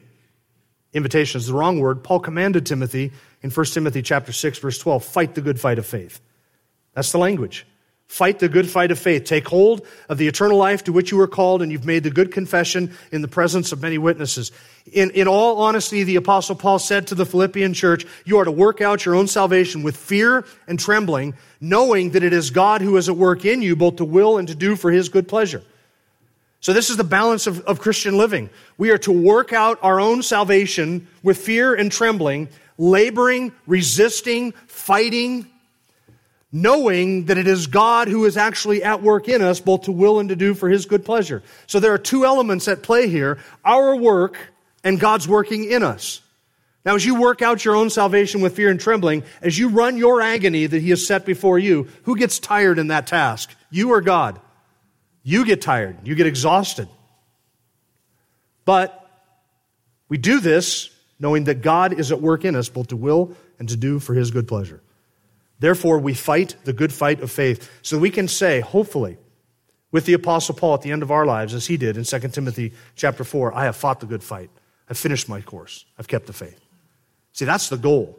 invitation 0.93 1.39
is 1.39 1.47
the 1.47 1.53
wrong 1.53 1.79
word. 1.79 2.03
Paul 2.03 2.19
commanded 2.19 2.65
Timothy 2.65 3.11
in 3.41 3.49
1 3.49 3.65
Timothy 3.67 4.01
chapter 4.01 4.31
6 4.31 4.59
verse 4.59 4.77
12, 4.79 5.03
fight 5.03 5.35
the 5.35 5.41
good 5.41 5.59
fight 5.59 5.79
of 5.79 5.85
faith. 5.85 6.19
That's 6.93 7.11
the 7.11 7.17
language. 7.17 7.65
Fight 8.09 8.39
the 8.39 8.49
good 8.49 8.67
fight 8.67 8.89
of 8.89 8.97
faith. 8.97 9.25
Take 9.25 9.47
hold 9.47 9.85
of 10.09 10.17
the 10.17 10.27
eternal 10.27 10.57
life 10.57 10.83
to 10.85 10.91
which 10.91 11.11
you 11.11 11.17
were 11.17 11.27
called, 11.27 11.61
and 11.61 11.71
you've 11.71 11.85
made 11.85 12.03
the 12.03 12.09
good 12.09 12.31
confession 12.31 12.91
in 13.11 13.21
the 13.21 13.27
presence 13.27 13.71
of 13.71 13.83
many 13.83 13.99
witnesses. 13.99 14.51
In, 14.91 15.11
in 15.11 15.27
all 15.27 15.61
honesty, 15.61 16.03
the 16.03 16.15
apostle 16.15 16.55
Paul 16.55 16.79
said 16.79 17.05
to 17.07 17.15
the 17.15 17.25
Philippian 17.25 17.75
church, 17.75 18.07
you 18.25 18.39
are 18.39 18.45
to 18.45 18.51
work 18.51 18.81
out 18.81 19.05
your 19.05 19.13
own 19.13 19.27
salvation 19.27 19.83
with 19.83 19.95
fear 19.95 20.43
and 20.67 20.79
trembling, 20.79 21.35
knowing 21.61 22.09
that 22.11 22.23
it 22.23 22.33
is 22.33 22.49
God 22.49 22.81
who 22.81 22.97
is 22.97 23.09
at 23.09 23.15
work 23.15 23.45
in 23.45 23.61
you, 23.61 23.75
both 23.75 23.97
to 23.97 24.05
will 24.05 24.39
and 24.39 24.47
to 24.47 24.55
do 24.55 24.75
for 24.75 24.89
his 24.89 25.07
good 25.07 25.27
pleasure. 25.27 25.61
So, 26.61 26.73
this 26.73 26.89
is 26.89 26.97
the 26.97 27.05
balance 27.05 27.47
of, 27.47 27.61
of 27.61 27.79
Christian 27.79 28.17
living. 28.17 28.49
We 28.77 28.91
are 28.91 28.97
to 28.99 29.11
work 29.11 29.53
out 29.53 29.79
our 29.81 29.99
own 29.99 30.23
salvation 30.23 31.07
with 31.23 31.37
fear 31.37 31.73
and 31.73 31.89
trembling, 31.89 32.49
laboring, 32.77 33.53
resisting, 33.65 34.51
fighting, 34.67 35.47
knowing 36.51 37.25
that 37.25 37.37
it 37.37 37.47
is 37.47 37.67
God 37.67 38.09
who 38.09 38.25
is 38.25 38.35
actually 38.35 38.83
at 38.83 39.01
work 39.01 39.29
in 39.29 39.41
us, 39.41 39.61
both 39.61 39.83
to 39.83 39.93
will 39.93 40.19
and 40.19 40.27
to 40.29 40.35
do 40.35 40.53
for 40.53 40.67
His 40.67 40.85
good 40.85 41.05
pleasure. 41.05 41.43
So, 41.65 41.79
there 41.79 41.93
are 41.93 41.97
two 41.97 42.25
elements 42.25 42.67
at 42.67 42.83
play 42.83 43.07
here 43.07 43.37
our 43.63 43.95
work 43.95 44.37
and 44.83 44.99
God's 44.99 45.29
working 45.29 45.63
in 45.63 45.81
us. 45.81 46.19
Now, 46.83 46.95
as 46.95 47.05
you 47.05 47.15
work 47.15 47.41
out 47.41 47.63
your 47.63 47.75
own 47.75 47.89
salvation 47.89 48.41
with 48.41 48.55
fear 48.55 48.69
and 48.69 48.79
trembling, 48.79 49.23
as 49.41 49.57
you 49.57 49.69
run 49.69 49.97
your 49.97 50.21
agony 50.21 50.65
that 50.65 50.81
He 50.81 50.89
has 50.89 51.07
set 51.07 51.25
before 51.25 51.57
you, 51.57 51.87
who 52.03 52.17
gets 52.17 52.37
tired 52.37 52.79
in 52.79 52.87
that 52.87 53.07
task? 53.07 53.55
You 53.69 53.91
or 53.91 54.01
God? 54.01 54.41
You 55.23 55.45
get 55.45 55.61
tired, 55.61 55.97
you 56.07 56.15
get 56.15 56.27
exhausted. 56.27 56.87
But 58.65 59.07
we 60.07 60.17
do 60.17 60.39
this 60.39 60.89
knowing 61.19 61.45
that 61.45 61.61
God 61.61 61.99
is 61.99 62.11
at 62.11 62.21
work 62.21 62.45
in 62.45 62.55
us 62.55 62.69
both 62.69 62.87
to 62.87 62.95
will 62.95 63.35
and 63.59 63.67
to 63.69 63.75
do 63.75 63.99
for 63.99 64.13
his 64.13 64.31
good 64.31 64.47
pleasure. 64.47 64.81
Therefore, 65.59 65.99
we 65.99 66.13
fight 66.13 66.55
the 66.63 66.73
good 66.73 66.93
fight 66.93 67.21
of 67.21 67.29
faith 67.29 67.69
so 67.81 67.97
we 67.97 68.09
can 68.09 68.27
say, 68.27 68.61
hopefully, 68.61 69.17
with 69.91 70.05
the 70.05 70.13
apostle 70.13 70.55
Paul 70.55 70.75
at 70.75 70.81
the 70.81 70.91
end 70.91 71.03
of 71.03 71.11
our 71.11 71.25
lives 71.25 71.53
as 71.53 71.67
he 71.67 71.75
did 71.75 71.97
in 71.97 72.03
2 72.03 72.19
Timothy 72.29 72.73
chapter 72.95 73.23
4, 73.23 73.53
I 73.53 73.65
have 73.65 73.75
fought 73.75 73.99
the 73.99 74.05
good 74.05 74.23
fight. 74.23 74.49
I've 74.89 74.97
finished 74.97 75.27
my 75.27 75.41
course. 75.41 75.85
I've 75.97 76.07
kept 76.07 76.27
the 76.27 76.33
faith. 76.33 76.59
See, 77.33 77.45
that's 77.45 77.69
the 77.69 77.77
goal. 77.77 78.17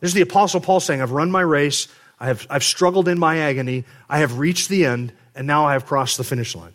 There's 0.00 0.14
the 0.14 0.22
apostle 0.22 0.60
Paul 0.60 0.80
saying, 0.80 1.00
I've 1.00 1.12
run 1.12 1.30
my 1.30 1.40
race. 1.40 1.88
I 2.20 2.26
have, 2.26 2.46
I've 2.48 2.64
struggled 2.64 3.08
in 3.08 3.18
my 3.18 3.38
agony. 3.38 3.84
I 4.08 4.18
have 4.18 4.38
reached 4.38 4.68
the 4.68 4.86
end 4.86 5.12
and 5.34 5.46
now 5.46 5.66
I 5.66 5.72
have 5.72 5.86
crossed 5.86 6.16
the 6.16 6.24
finish 6.24 6.54
line. 6.54 6.74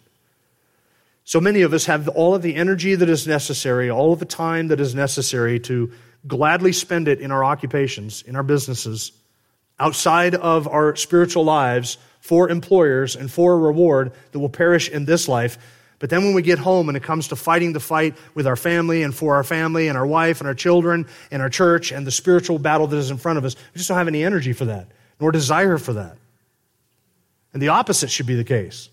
So 1.24 1.39
many 1.39 1.62
of 1.62 1.74
us 1.74 1.86
have 1.86 2.08
all 2.08 2.34
of 2.34 2.42
the 2.42 2.56
energy 2.56 2.96
that 2.96 3.08
is 3.08 3.28
necessary, 3.28 3.89
all 3.89 4.13
of 4.13 4.20
the 4.20 4.25
time 4.25 4.70
that 4.70 4.80
is 4.80 4.96
necessary 4.96 5.60
to 5.62 5.92
gladly 6.28 6.72
spend 6.72 7.08
it 7.08 7.22
in 7.22 7.32
our 7.32 7.44
occupations, 7.44 8.24
in 8.24 8.36
our 8.36 8.44
businesses, 8.44 9.12
outside 9.80 10.36
of 10.36 10.68
our 10.68 10.96
spiritual 10.96 11.44
lives 11.44 11.98
for 12.20 12.50
employers 12.50 13.16
and 13.16 13.32
for 13.32 13.54
a 13.54 13.58
reward 13.58 14.12
that 14.32 14.39
will 14.39 14.50
perish 14.50 14.89
in 14.89 15.06
this 15.06 15.28
life. 15.28 15.58
But 16.00 16.10
then 16.10 16.24
when 16.24 16.34
we 16.34 16.42
get 16.42 16.60
home 16.60 16.89
and 16.89 16.98
it 16.98 17.04
comes 17.04 17.28
to 17.28 17.36
fighting 17.36 17.74
the 17.74 17.80
fight 17.80 18.16
with 18.34 18.48
our 18.48 18.56
family 18.56 19.04
and 19.04 19.13
for 19.13 19.36
our 19.36 19.44
family 19.44 19.88
and 19.88 19.98
our 19.98 20.08
wife 20.08 20.39
and 20.39 20.48
our 20.48 20.56
children 20.56 21.06
and 21.30 21.42
our 21.42 21.50
church 21.50 21.92
and 21.92 22.08
the 22.08 22.12
spiritual 22.12 22.58
battle 22.58 22.88
that 22.88 22.98
is 22.98 23.12
in 23.12 23.18
front 23.18 23.38
of 23.38 23.46
us, 23.46 23.56
we 23.56 23.78
just 23.78 23.88
don't 23.88 23.98
have 23.98 24.08
any 24.08 24.24
energy 24.24 24.54
for 24.54 24.66
that, 24.66 24.88
nor 25.20 25.32
desire 25.32 25.78
for 25.78 25.94
that. 25.94 26.18
And 27.53 27.62
the 27.62 27.70
opposite 27.70 28.12
should 28.12 28.27
be 28.27 28.36
the 28.36 28.44
case. 28.44 28.89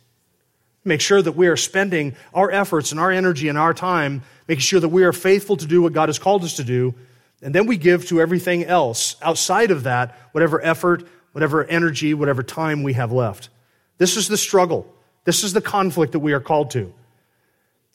Make 0.84 1.00
sure 1.00 1.20
that 1.20 1.32
we 1.32 1.48
are 1.48 1.56
spending 1.56 2.14
our 2.32 2.50
efforts 2.50 2.92
and 2.92 3.00
our 3.00 3.10
energy 3.10 3.48
and 3.48 3.58
our 3.58 3.74
time 3.74 4.22
making 4.46 4.60
sure 4.60 4.80
that 4.80 4.88
we 4.88 5.04
are 5.04 5.12
faithful 5.12 5.56
to 5.56 5.66
do 5.66 5.82
what 5.82 5.92
God 5.92 6.08
has 6.08 6.18
called 6.18 6.44
us 6.44 6.56
to 6.56 6.64
do. 6.64 6.94
And 7.42 7.54
then 7.54 7.66
we 7.66 7.76
give 7.76 8.06
to 8.06 8.20
everything 8.20 8.64
else 8.64 9.16
outside 9.20 9.70
of 9.70 9.82
that, 9.82 10.16
whatever 10.32 10.64
effort, 10.64 11.06
whatever 11.32 11.64
energy, 11.64 12.14
whatever 12.14 12.42
time 12.42 12.82
we 12.82 12.94
have 12.94 13.12
left. 13.12 13.50
This 13.98 14.16
is 14.16 14.28
the 14.28 14.36
struggle. 14.36 14.92
This 15.24 15.42
is 15.42 15.52
the 15.52 15.60
conflict 15.60 16.12
that 16.12 16.20
we 16.20 16.32
are 16.32 16.40
called 16.40 16.70
to. 16.70 16.94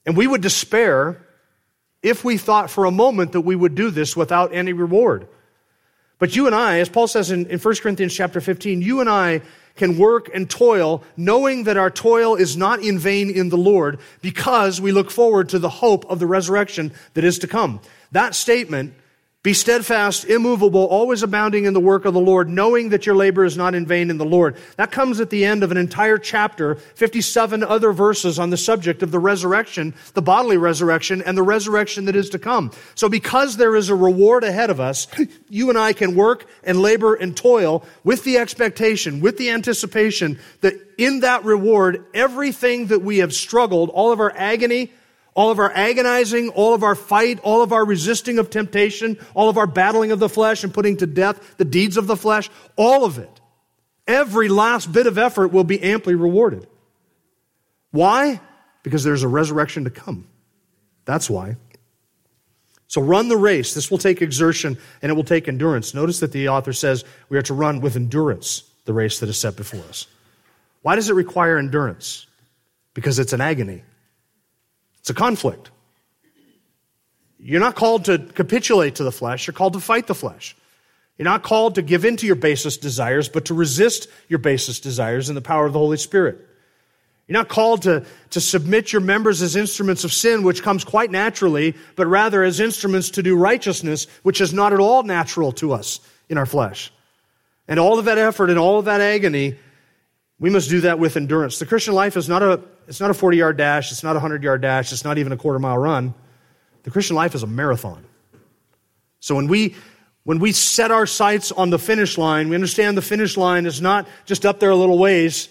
And 0.06 0.18
we 0.18 0.28
would 0.28 0.42
despair 0.42 1.26
if 2.04 2.24
we 2.24 2.38
thought 2.38 2.70
for 2.70 2.86
a 2.86 2.92
moment 2.92 3.32
that 3.32 3.42
we 3.42 3.56
would 3.56 3.76
do 3.76 3.90
this 3.90 4.18
without 4.18 4.54
any 4.54 4.74
reward. 4.74 5.28
But 6.20 6.36
you 6.36 6.46
and 6.46 6.54
I, 6.54 6.80
as 6.80 6.90
Paul 6.90 7.08
says 7.08 7.32
in, 7.32 7.48
in 7.48 7.60
1 7.60 7.76
Corinthians 7.78 8.14
chapter 8.14 8.42
15, 8.42 8.82
you 8.82 9.00
and 9.00 9.10
I 9.10 9.42
can 9.76 9.98
work 9.98 10.30
and 10.34 10.50
toil, 10.50 11.04
knowing 11.16 11.64
that 11.64 11.78
our 11.78 11.90
toil 11.90 12.36
is 12.36 12.58
not 12.58 12.82
in 12.82 13.00
vain 13.00 13.30
in 13.30 13.50
the 13.50 13.58
Lord, 13.58 14.00
because 14.22 14.80
we 14.82 14.92
look 14.92 15.12
forward 15.12 15.50
to 15.50 15.60
the 15.60 15.70
hope 15.70 16.06
of 16.10 16.20
the 16.20 16.28
resurrection 16.28 16.92
that 17.14 17.24
is 17.24 17.40
to 17.40 17.48
come. 17.48 17.80
That 18.12 18.36
statement 18.36 18.94
be 19.44 19.54
steadfast, 19.56 20.26
immovable, 20.26 20.86
always 20.86 21.24
abounding 21.24 21.66
in 21.66 21.74
the 21.74 21.80
work 21.80 22.06
of 22.06 22.14
the 22.14 22.20
Lord, 22.20 22.48
knowing 22.48 22.90
that 22.90 23.08
your 23.08 23.16
labor 23.16 23.44
is 23.44 23.58
not 23.58 23.74
in 23.74 23.88
vain 23.88 24.12
in 24.12 24.20
the 24.20 24.26
Lord. 24.26 24.56
That 24.78 24.92
comes 24.92 25.20
at 25.20 25.32
the 25.32 25.46
end 25.46 25.64
of 25.64 25.72
an 25.72 25.78
entire 25.78 26.20
chapter, 26.20 26.76
57 26.76 27.64
other 27.64 27.92
verses 27.92 28.38
on 28.38 28.52
the 28.52 28.58
subject 28.58 29.02
of 29.02 29.10
the 29.10 29.18
resurrection, 29.18 29.96
the 30.14 30.22
bodily 30.22 30.58
resurrection, 30.58 31.24
and 31.24 31.36
the 31.36 31.42
resurrection 31.42 32.06
that 32.06 32.16
is 32.16 32.30
to 32.30 32.40
come. 32.40 32.70
So 32.94 33.10
because 33.10 33.58
there 33.58 33.76
is 33.76 33.90
a 33.90 33.96
reward 33.96 34.44
ahead 34.44 34.70
of 34.70 34.80
us, 34.80 35.08
you 35.50 35.70
and 35.70 35.78
I 35.78 35.94
can 35.94 36.14
work 36.14 36.48
and 36.64 36.80
labor 36.80 37.16
and 37.16 37.36
toil 37.36 37.84
with 38.04 38.24
the 38.24 38.38
expectation, 38.38 39.22
with 39.22 39.38
the 39.38 39.50
anticipation 39.50 40.38
that 40.60 40.76
in 41.00 41.22
that 41.22 41.46
reward, 41.46 42.06
everything 42.14 42.88
that 42.88 43.02
we 43.02 43.18
have 43.18 43.34
struggled, 43.34 43.90
all 43.90 44.12
of 44.12 44.20
our 44.20 44.32
agony, 44.36 44.92
all 45.34 45.50
of 45.50 45.60
our 45.60 45.72
agonizing, 45.72 46.50
all 46.50 46.74
of 46.74 46.84
our 46.84 46.96
fight, 46.96 47.40
all 47.42 47.62
of 47.62 47.72
our 47.72 47.86
resisting 47.86 48.38
of 48.38 48.50
temptation, 48.50 49.18
all 49.34 49.50
of 49.50 49.58
our 49.58 49.68
battling 49.68 50.12
of 50.12 50.20
the 50.20 50.30
flesh 50.30 50.64
and 50.64 50.74
putting 50.74 50.98
to 50.98 51.08
death 51.08 51.58
the 51.58 51.66
deeds 51.66 51.98
of 51.98 52.08
the 52.08 52.18
flesh, 52.18 52.50
all 52.76 53.06
of 53.06 53.18
it, 53.18 53.42
every 54.08 54.50
last 54.50 54.92
bit 54.92 55.08
of 55.08 55.18
effort 55.18 55.50
will 55.50 55.64
be 55.64 55.82
amply 55.82 56.16
rewarded. 56.16 56.68
Why? 57.92 58.42
Because 58.84 59.04
there's 59.04 59.24
a 59.24 59.28
resurrection 59.28 59.86
to 59.86 59.90
come. 59.90 60.28
That's 61.06 61.30
why. 61.30 61.56
So 62.88 63.02
run 63.02 63.30
the 63.30 63.38
race. 63.38 63.74
This 63.74 63.90
will 63.90 63.98
take 63.98 64.22
exertion 64.22 64.78
and 65.02 65.10
it 65.10 65.16
will 65.16 65.24
take 65.24 65.48
endurance. 65.48 65.94
Notice 65.94 66.20
that 66.20 66.34
the 66.34 66.50
author 66.50 66.74
says 66.74 67.06
we 67.30 67.38
are 67.38 67.44
to 67.44 67.54
run 67.54 67.80
with 67.80 67.96
endurance 67.96 68.64
the 68.84 68.94
race 68.94 69.20
that 69.20 69.30
is 69.30 69.38
set 69.38 69.56
before 69.56 69.84
us. 69.88 70.08
Why 70.82 70.96
does 70.96 71.10
it 71.10 71.14
require 71.14 71.58
endurance? 71.58 72.26
Because 72.94 73.20
it's 73.20 73.32
an 73.32 73.40
agony. 73.40 73.84
It's 75.02 75.10
a 75.10 75.14
conflict. 75.14 75.72
You're 77.40 77.60
not 77.60 77.76
called 77.76 78.06
to 78.06 78.20
capitulate 78.20 78.96
to 78.96 79.04
the 79.04 79.12
flesh, 79.12 79.48
you're 79.48 79.54
called 79.54 79.74
to 79.74 79.80
fight 79.80 80.08
the 80.08 80.16
flesh. 80.16 80.56
You're 81.18 81.26
not 81.26 81.44
called 81.44 81.76
to 81.76 81.84
give 81.84 82.06
in 82.06 82.18
to 82.18 82.26
your 82.26 82.36
basest 82.36 82.82
desires, 82.82 83.30
but 83.30 83.46
to 83.46 83.54
resist 83.54 84.08
your 84.28 84.40
basest 84.40 84.82
desires 84.82 85.30
in 85.30 85.36
the 85.36 85.42
power 85.42 85.68
of 85.68 85.74
the 85.74 85.80
Holy 85.80 85.98
Spirit. 85.98 86.48
You're 87.28 87.38
not 87.38 87.48
called 87.48 87.84
to, 87.84 88.06
to 88.32 88.42
submit 88.42 88.92
your 88.92 89.02
members 89.02 89.42
as 89.42 89.56
instruments 89.56 90.04
of 90.04 90.12
sin, 90.12 90.44
which 90.44 90.64
comes 90.64 90.84
quite 90.84 91.12
naturally, 91.12 91.76
but 91.96 92.08
rather 92.08 92.44
as 92.44 92.60
instruments 92.60 93.12
to 93.12 93.24
do 93.24 93.38
righteousness, 93.38 94.08
which 94.24 94.42
is 94.42 94.52
not 94.52 94.74
at 94.74 94.80
all 94.80 95.04
natural 95.04 95.52
to 95.54 95.74
us 95.74 96.00
in 96.28 96.38
our 96.38 96.46
flesh. 96.46 96.92
And 97.68 97.80
all 97.80 98.00
of 98.00 98.06
that 98.06 98.18
effort 98.18 98.50
and 98.50 98.60
all 98.60 98.80
of 98.80 98.86
that 98.86 99.02
agony, 99.02 99.58
we 100.42 100.50
must 100.50 100.72
do 100.72 100.82
that 100.82 100.98
with 100.98 101.16
endurance. 101.18 101.60
The 101.60 101.68
Christian 101.68 101.94
life 101.94 102.18
is 102.18 102.28
not 102.28 102.42
a 102.42 102.62
it's 102.88 103.00
not 103.00 103.12
a 103.12 103.14
40 103.14 103.38
yard 103.38 103.58
dash, 103.58 103.92
it's 103.92 104.04
not 104.04 104.14
a 104.14 104.20
100 104.20 104.44
yard 104.44 104.62
dash, 104.62 104.92
it's 104.92 105.06
not 105.06 105.18
even 105.20 105.32
a 105.32 105.38
quarter 105.38 105.60
mile 105.60 105.78
run. 105.78 106.14
The 106.84 106.90
Christian 106.90 107.16
life 107.16 107.36
is 107.36 107.44
a 107.44 107.48
marathon. 107.48 108.04
So 109.20 109.36
when 109.36 109.48
we 109.48 109.76
when 110.24 110.40
we 110.40 110.52
set 110.52 110.90
our 110.90 111.06
sights 111.06 111.52
on 111.52 111.70
the 111.70 111.78
finish 111.80 112.18
line, 112.18 112.50
we 112.50 112.56
understand 112.56 112.98
the 112.98 113.04
finish 113.04 113.38
line 113.38 113.68
is 113.68 113.82
not 113.82 114.08
just 114.26 114.46
up 114.46 114.60
there 114.60 114.72
a 114.72 114.76
little 114.76 114.98
ways. 114.98 115.48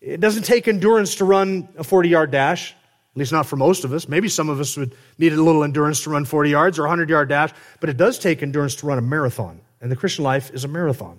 It 0.00 0.20
doesn't 0.20 0.44
take 0.44 0.66
endurance 0.66 1.16
to 1.16 1.26
run 1.26 1.68
a 1.76 1.84
40 1.84 2.08
yard 2.08 2.30
dash, 2.30 2.72
at 2.72 3.18
least 3.18 3.32
not 3.32 3.44
for 3.44 3.56
most 3.56 3.84
of 3.84 3.92
us. 3.92 4.08
Maybe 4.08 4.28
some 4.28 4.48
of 4.48 4.58
us 4.58 4.74
would 4.78 4.94
need 5.18 5.34
a 5.34 5.42
little 5.42 5.64
endurance 5.64 6.02
to 6.04 6.10
run 6.10 6.24
40 6.24 6.48
yards 6.48 6.78
or 6.78 6.84
a 6.84 6.88
100 6.88 7.10
yard 7.10 7.28
dash, 7.28 7.50
but 7.78 7.90
it 7.90 7.98
does 7.98 8.18
take 8.18 8.42
endurance 8.42 8.74
to 8.76 8.86
run 8.86 8.96
a 8.96 9.02
marathon. 9.02 9.60
And 9.82 9.92
the 9.92 9.96
Christian 9.96 10.24
life 10.24 10.50
is 10.54 10.64
a 10.64 10.68
marathon. 10.68 11.18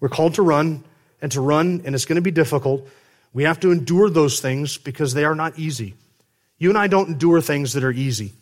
We're 0.00 0.08
called 0.08 0.34
to 0.34 0.42
run 0.42 0.82
and 1.20 1.32
to 1.32 1.40
run, 1.40 1.82
and 1.84 1.94
it's 1.94 2.04
going 2.04 2.16
to 2.16 2.22
be 2.22 2.30
difficult. 2.30 2.86
We 3.32 3.44
have 3.44 3.60
to 3.60 3.72
endure 3.72 4.10
those 4.10 4.40
things 4.40 4.78
because 4.78 5.14
they 5.14 5.24
are 5.24 5.34
not 5.34 5.58
easy. 5.58 5.94
You 6.58 6.70
and 6.70 6.78
I 6.78 6.86
don't 6.86 7.08
endure 7.08 7.40
things 7.40 7.74
that 7.74 7.84
are 7.84 7.92
easy. 7.92 8.32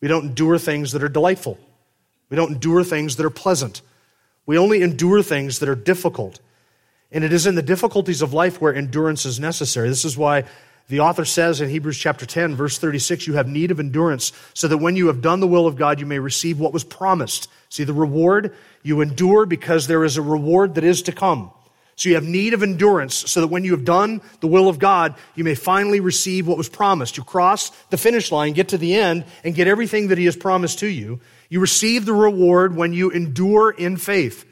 We 0.00 0.08
don't 0.08 0.26
endure 0.26 0.58
things 0.58 0.92
that 0.92 1.02
are 1.02 1.08
delightful. 1.08 1.58
We 2.30 2.36
don't 2.36 2.52
endure 2.52 2.84
things 2.84 3.16
that 3.16 3.26
are 3.26 3.30
pleasant. 3.30 3.80
We 4.46 4.58
only 4.58 4.82
endure 4.82 5.22
things 5.22 5.58
that 5.58 5.68
are 5.68 5.74
difficult. 5.74 6.40
And 7.10 7.24
it 7.24 7.32
is 7.32 7.46
in 7.46 7.54
the 7.54 7.62
difficulties 7.62 8.22
of 8.22 8.32
life 8.32 8.60
where 8.60 8.74
endurance 8.74 9.24
is 9.24 9.40
necessary. 9.40 9.88
This 9.88 10.04
is 10.04 10.16
why 10.16 10.44
the 10.88 11.00
author 11.00 11.24
says 11.24 11.60
in 11.60 11.68
Hebrews 11.68 11.98
chapter 11.98 12.24
10, 12.24 12.56
verse 12.56 12.78
36, 12.78 13.26
you 13.26 13.34
have 13.34 13.46
need 13.46 13.70
of 13.70 13.78
endurance 13.78 14.32
so 14.54 14.68
that 14.68 14.78
when 14.78 14.96
you 14.96 15.08
have 15.08 15.20
done 15.20 15.40
the 15.40 15.46
will 15.46 15.66
of 15.66 15.76
God, 15.76 16.00
you 16.00 16.06
may 16.06 16.18
receive 16.18 16.58
what 16.58 16.72
was 16.72 16.84
promised. 16.84 17.48
See 17.68 17.84
the 17.84 17.92
reward? 17.92 18.54
You 18.82 19.00
endure 19.00 19.44
because 19.46 19.86
there 19.86 20.04
is 20.04 20.16
a 20.16 20.22
reward 20.22 20.74
that 20.76 20.84
is 20.84 21.02
to 21.02 21.12
come. 21.12 21.50
So 21.98 22.08
you 22.08 22.14
have 22.14 22.24
need 22.24 22.54
of 22.54 22.62
endurance 22.62 23.16
so 23.16 23.40
that 23.40 23.48
when 23.48 23.64
you 23.64 23.72
have 23.72 23.84
done 23.84 24.20
the 24.38 24.46
will 24.46 24.68
of 24.68 24.78
God, 24.78 25.16
you 25.34 25.42
may 25.42 25.56
finally 25.56 25.98
receive 25.98 26.46
what 26.46 26.56
was 26.56 26.68
promised. 26.68 27.16
You 27.16 27.24
cross 27.24 27.70
the 27.90 27.96
finish 27.96 28.30
line, 28.30 28.52
get 28.52 28.68
to 28.68 28.78
the 28.78 28.94
end, 28.94 29.24
and 29.42 29.52
get 29.52 29.66
everything 29.66 30.06
that 30.08 30.16
He 30.16 30.24
has 30.26 30.36
promised 30.36 30.78
to 30.78 30.86
you. 30.86 31.18
You 31.48 31.58
receive 31.58 32.06
the 32.06 32.12
reward 32.12 32.76
when 32.76 32.92
you 32.92 33.10
endure 33.10 33.72
in 33.72 33.96
faith. 33.96 34.44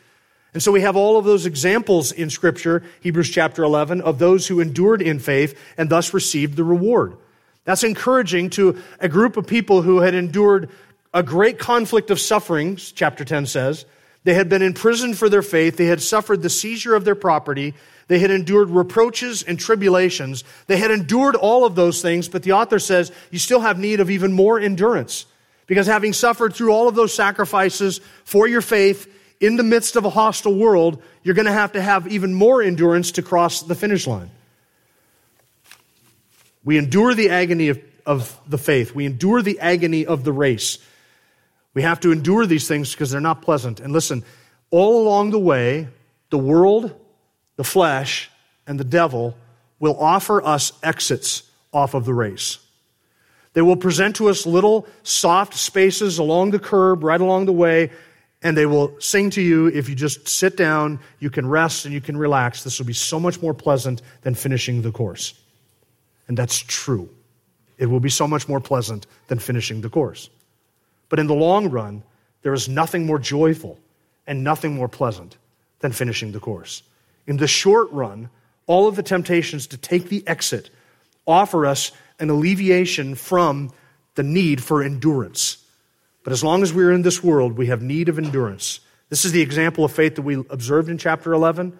And 0.54 0.62
so 0.62 0.72
we 0.72 0.80
have 0.80 0.96
all 0.96 1.18
of 1.18 1.24
those 1.24 1.46
examples 1.46 2.10
in 2.10 2.30
Scripture, 2.30 2.82
Hebrews 3.00 3.30
chapter 3.30 3.62
11, 3.62 4.00
of 4.00 4.18
those 4.18 4.48
who 4.48 4.58
endured 4.58 5.00
in 5.00 5.20
faith 5.20 5.56
and 5.78 5.88
thus 5.88 6.12
received 6.12 6.56
the 6.56 6.64
reward. 6.64 7.16
That's 7.62 7.84
encouraging 7.84 8.50
to 8.50 8.82
a 8.98 9.08
group 9.08 9.36
of 9.36 9.46
people 9.46 9.82
who 9.82 10.00
had 10.00 10.16
endured 10.16 10.68
a 11.14 11.22
great 11.22 11.60
conflict 11.60 12.10
of 12.10 12.18
sufferings, 12.18 12.90
chapter 12.90 13.24
10 13.24 13.46
says, 13.46 13.86
they 14.26 14.34
had 14.34 14.48
been 14.48 14.60
imprisoned 14.60 15.16
for 15.16 15.28
their 15.28 15.40
faith. 15.40 15.76
They 15.76 15.86
had 15.86 16.02
suffered 16.02 16.42
the 16.42 16.50
seizure 16.50 16.96
of 16.96 17.04
their 17.04 17.14
property. 17.14 17.74
They 18.08 18.18
had 18.18 18.32
endured 18.32 18.70
reproaches 18.70 19.44
and 19.44 19.56
tribulations. 19.56 20.42
They 20.66 20.78
had 20.78 20.90
endured 20.90 21.36
all 21.36 21.64
of 21.64 21.76
those 21.76 22.02
things, 22.02 22.28
but 22.28 22.42
the 22.42 22.50
author 22.50 22.80
says 22.80 23.12
you 23.30 23.38
still 23.38 23.60
have 23.60 23.78
need 23.78 24.00
of 24.00 24.10
even 24.10 24.32
more 24.32 24.58
endurance. 24.58 25.26
Because 25.68 25.86
having 25.86 26.12
suffered 26.12 26.56
through 26.56 26.72
all 26.72 26.88
of 26.88 26.96
those 26.96 27.14
sacrifices 27.14 28.00
for 28.24 28.48
your 28.48 28.62
faith 28.62 29.08
in 29.38 29.54
the 29.54 29.62
midst 29.62 29.94
of 29.94 30.04
a 30.04 30.10
hostile 30.10 30.56
world, 30.56 31.00
you're 31.22 31.36
going 31.36 31.46
to 31.46 31.52
have 31.52 31.74
to 31.74 31.80
have 31.80 32.08
even 32.08 32.34
more 32.34 32.60
endurance 32.60 33.12
to 33.12 33.22
cross 33.22 33.62
the 33.62 33.76
finish 33.76 34.08
line. 34.08 34.32
We 36.64 36.78
endure 36.78 37.14
the 37.14 37.30
agony 37.30 37.68
of, 37.68 37.80
of 38.04 38.40
the 38.48 38.58
faith. 38.58 38.92
We 38.92 39.06
endure 39.06 39.40
the 39.40 39.60
agony 39.60 40.04
of 40.04 40.24
the 40.24 40.32
race. 40.32 40.78
We 41.76 41.82
have 41.82 42.00
to 42.00 42.10
endure 42.10 42.46
these 42.46 42.66
things 42.66 42.92
because 42.92 43.10
they're 43.10 43.20
not 43.20 43.42
pleasant. 43.42 43.80
And 43.80 43.92
listen, 43.92 44.24
all 44.70 45.02
along 45.02 45.32
the 45.32 45.38
way, 45.38 45.88
the 46.30 46.38
world, 46.38 46.90
the 47.56 47.64
flesh, 47.64 48.30
and 48.66 48.80
the 48.80 48.84
devil 48.84 49.36
will 49.78 50.00
offer 50.00 50.42
us 50.42 50.72
exits 50.82 51.42
off 51.74 51.92
of 51.92 52.06
the 52.06 52.14
race. 52.14 52.56
They 53.52 53.60
will 53.60 53.76
present 53.76 54.16
to 54.16 54.30
us 54.30 54.46
little 54.46 54.86
soft 55.02 55.52
spaces 55.52 56.16
along 56.16 56.52
the 56.52 56.58
curb, 56.58 57.04
right 57.04 57.20
along 57.20 57.44
the 57.44 57.52
way, 57.52 57.90
and 58.42 58.56
they 58.56 58.64
will 58.64 58.98
sing 58.98 59.28
to 59.30 59.42
you 59.42 59.66
if 59.66 59.90
you 59.90 59.94
just 59.94 60.28
sit 60.28 60.56
down, 60.56 60.98
you 61.18 61.28
can 61.28 61.46
rest 61.46 61.84
and 61.84 61.92
you 61.92 62.00
can 62.00 62.16
relax. 62.16 62.64
This 62.64 62.78
will 62.78 62.86
be 62.86 62.94
so 62.94 63.20
much 63.20 63.42
more 63.42 63.52
pleasant 63.52 64.00
than 64.22 64.34
finishing 64.34 64.80
the 64.80 64.92
course. 64.92 65.34
And 66.26 66.38
that's 66.38 66.58
true. 66.58 67.10
It 67.76 67.84
will 67.84 68.00
be 68.00 68.08
so 68.08 68.26
much 68.26 68.48
more 68.48 68.60
pleasant 68.60 69.06
than 69.28 69.38
finishing 69.38 69.82
the 69.82 69.90
course. 69.90 70.30
But 71.08 71.18
in 71.18 71.26
the 71.26 71.34
long 71.34 71.70
run, 71.70 72.02
there 72.42 72.54
is 72.54 72.68
nothing 72.68 73.06
more 73.06 73.18
joyful 73.18 73.78
and 74.26 74.42
nothing 74.42 74.74
more 74.74 74.88
pleasant 74.88 75.36
than 75.80 75.92
finishing 75.92 76.32
the 76.32 76.40
course. 76.40 76.82
In 77.26 77.36
the 77.36 77.46
short 77.46 77.90
run, 77.92 78.30
all 78.66 78.88
of 78.88 78.96
the 78.96 79.02
temptations 79.02 79.66
to 79.68 79.76
take 79.76 80.08
the 80.08 80.26
exit 80.26 80.70
offer 81.26 81.66
us 81.66 81.92
an 82.18 82.30
alleviation 82.30 83.14
from 83.14 83.72
the 84.14 84.22
need 84.22 84.62
for 84.62 84.82
endurance. 84.82 85.58
But 86.24 86.32
as 86.32 86.42
long 86.42 86.62
as 86.62 86.72
we're 86.72 86.92
in 86.92 87.02
this 87.02 87.22
world, 87.22 87.56
we 87.56 87.66
have 87.66 87.82
need 87.82 88.08
of 88.08 88.18
endurance. 88.18 88.80
This 89.08 89.24
is 89.24 89.32
the 89.32 89.42
example 89.42 89.84
of 89.84 89.92
faith 89.92 90.16
that 90.16 90.22
we 90.22 90.34
observed 90.34 90.88
in 90.88 90.98
chapter 90.98 91.32
11. 91.32 91.78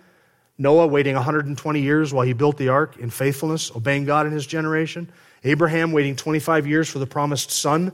Noah 0.59 0.87
waiting 0.87 1.15
120 1.15 1.81
years 1.81 2.13
while 2.13 2.25
he 2.25 2.33
built 2.33 2.57
the 2.57 2.69
ark 2.69 2.97
in 2.99 3.11
faithfulness, 3.11 3.75
obeying 3.75 4.05
God 4.05 4.27
in 4.27 4.33
his 4.33 4.47
generation. 4.47 5.11
Abraham 5.45 5.93
waiting 5.93 6.17
25 6.17 6.67
years 6.67 6.89
for 6.89 6.99
the 6.99 7.07
promised 7.07 7.51
son 7.51 7.93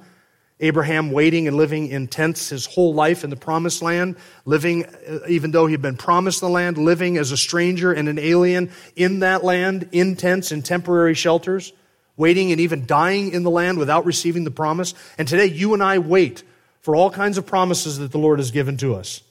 Abraham 0.61 1.11
waiting 1.11 1.49
and 1.49 1.57
living 1.57 1.89
in 1.89 2.07
tents 2.07 2.51
his 2.51 2.67
whole 2.67 2.95
life 2.95 3.25
in 3.25 3.31
the 3.31 3.37
promised 3.37 3.83
land, 3.83 4.17
living, 4.45 4.85
uh, 4.85 5.21
even 5.29 5.51
though 5.51 5.67
he'd 5.67 5.83
been 5.83 5.97
promised 5.97 6.41
the 6.41 6.49
land, 6.49 6.79
living 6.79 7.17
as 7.17 7.33
a 7.33 7.37
stranger 7.37 7.93
and 7.93 8.09
an 8.09 8.19
alien 8.19 8.71
in 8.95 9.21
that 9.21 9.43
land, 9.43 9.89
in 9.93 10.15
tents, 10.17 10.53
in 10.53 10.63
temporary 10.63 11.15
shelters, 11.15 11.73
waiting 12.17 12.53
and 12.53 12.61
even 12.61 12.87
dying 12.87 13.33
in 13.33 13.43
the 13.43 13.51
land 13.51 13.79
without 13.79 14.05
receiving 14.05 14.45
the 14.45 14.51
promise. 14.51 14.95
And 15.19 15.27
today 15.27 15.47
you 15.47 15.75
and 15.75 15.83
I 15.83 15.99
wait 15.99 16.45
for 16.81 16.95
all 16.95 17.11
kinds 17.11 17.39
of 17.39 17.47
promises 17.47 17.99
that 17.99 18.13
the 18.13 18.19
Lord 18.19 18.39
has 18.39 18.51
given 18.51 18.77
to 18.79 18.95
us. 18.95 19.23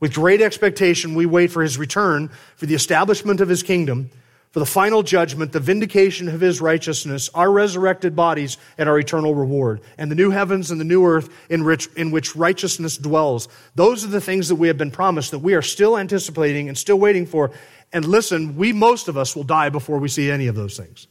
With 0.00 0.14
great 0.14 0.40
expectation, 0.40 1.14
we 1.14 1.26
wait 1.26 1.50
for 1.50 1.62
his 1.62 1.78
return, 1.78 2.30
for 2.56 2.66
the 2.66 2.74
establishment 2.74 3.40
of 3.40 3.48
his 3.48 3.62
kingdom, 3.62 4.10
for 4.54 4.60
the 4.60 4.66
final 4.66 5.02
judgment, 5.02 5.50
the 5.50 5.58
vindication 5.58 6.28
of 6.28 6.40
his 6.40 6.60
righteousness, 6.60 7.28
our 7.34 7.50
resurrected 7.50 8.14
bodies, 8.14 8.56
and 8.78 8.88
our 8.88 9.00
eternal 9.00 9.34
reward, 9.34 9.80
and 9.98 10.12
the 10.12 10.14
new 10.14 10.30
heavens 10.30 10.70
and 10.70 10.80
the 10.80 10.84
new 10.84 11.04
earth 11.04 11.28
in 11.50 11.64
which, 11.64 11.88
in 11.96 12.12
which 12.12 12.36
righteousness 12.36 12.96
dwells. 12.96 13.48
Those 13.74 14.04
are 14.04 14.08
the 14.10 14.20
things 14.20 14.48
that 14.50 14.54
we 14.54 14.68
have 14.68 14.78
been 14.78 14.92
promised 14.92 15.32
that 15.32 15.40
we 15.40 15.54
are 15.54 15.60
still 15.60 15.98
anticipating 15.98 16.68
and 16.68 16.78
still 16.78 17.00
waiting 17.00 17.26
for. 17.26 17.50
And 17.92 18.04
listen, 18.04 18.54
we, 18.54 18.72
most 18.72 19.08
of 19.08 19.16
us, 19.16 19.34
will 19.34 19.42
die 19.42 19.70
before 19.70 19.98
we 19.98 20.06
see 20.06 20.30
any 20.30 20.46
of 20.46 20.54
those 20.54 20.76
things. 20.76 21.08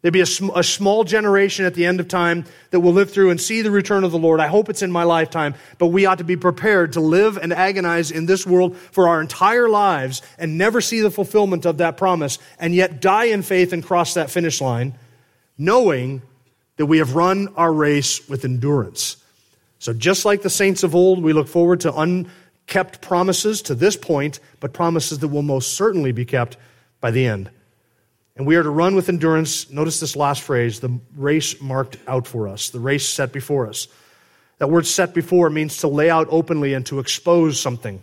There'll 0.00 0.12
be 0.12 0.20
a, 0.20 0.26
sm- 0.26 0.50
a, 0.54 0.62
small 0.62 1.02
generation 1.02 1.64
at 1.64 1.74
the 1.74 1.84
end 1.84 1.98
of 1.98 2.06
time 2.06 2.44
that 2.70 2.80
will 2.80 2.92
live 2.92 3.10
through 3.10 3.30
and 3.30 3.40
see 3.40 3.62
the 3.62 3.70
return 3.72 4.04
of 4.04 4.12
the 4.12 4.18
Lord. 4.18 4.38
I 4.38 4.46
hope 4.46 4.68
it's 4.68 4.82
in 4.82 4.92
my 4.92 5.02
lifetime, 5.02 5.56
but 5.78 5.86
we 5.86 6.06
ought 6.06 6.18
to 6.18 6.24
be 6.24 6.36
prepared 6.36 6.92
to 6.92 7.00
live 7.00 7.36
and 7.36 7.52
agonize 7.52 8.12
in 8.12 8.26
this 8.26 8.46
world 8.46 8.76
for 8.76 9.08
our 9.08 9.20
entire 9.20 9.68
lives 9.68 10.22
and 10.38 10.56
never 10.56 10.80
see 10.80 11.00
the 11.00 11.10
fulfillment 11.10 11.66
of 11.66 11.78
that 11.78 11.96
promise, 11.96 12.38
and 12.60 12.76
yet 12.76 13.00
die 13.00 13.24
in 13.24 13.42
faith 13.42 13.72
and 13.72 13.84
cross 13.84 14.14
that 14.14 14.30
finish 14.30 14.60
line, 14.60 14.94
knowing 15.56 16.22
that 16.76 16.86
we 16.86 16.98
have 16.98 17.16
run 17.16 17.48
our 17.56 17.72
race 17.72 18.28
with 18.28 18.44
endurance. 18.44 19.16
So, 19.80 19.92
just 19.92 20.24
like 20.24 20.42
the 20.42 20.50
saints 20.50 20.84
of 20.84 20.94
old, 20.94 21.22
we 21.22 21.32
look 21.32 21.48
forward 21.48 21.80
to 21.80 21.92
unkept 21.96 23.00
promises 23.00 23.62
to 23.62 23.74
this 23.74 23.96
point, 23.96 24.38
but 24.60 24.72
promises 24.72 25.18
that 25.18 25.28
will 25.28 25.42
most 25.42 25.74
certainly 25.74 26.12
be 26.12 26.24
kept 26.24 26.56
by 27.00 27.10
the 27.10 27.26
end. 27.26 27.50
And 28.38 28.46
we 28.46 28.54
are 28.54 28.62
to 28.62 28.70
run 28.70 28.94
with 28.94 29.08
endurance. 29.08 29.68
Notice 29.68 29.98
this 29.98 30.14
last 30.14 30.42
phrase 30.42 30.78
the 30.78 31.00
race 31.16 31.60
marked 31.60 31.98
out 32.06 32.26
for 32.26 32.46
us, 32.46 32.70
the 32.70 32.80
race 32.80 33.06
set 33.06 33.32
before 33.32 33.66
us. 33.66 33.88
That 34.58 34.70
word 34.70 34.86
set 34.86 35.12
before 35.12 35.50
means 35.50 35.78
to 35.78 35.88
lay 35.88 36.08
out 36.08 36.28
openly 36.30 36.72
and 36.72 36.86
to 36.86 37.00
expose 37.00 37.60
something. 37.60 38.02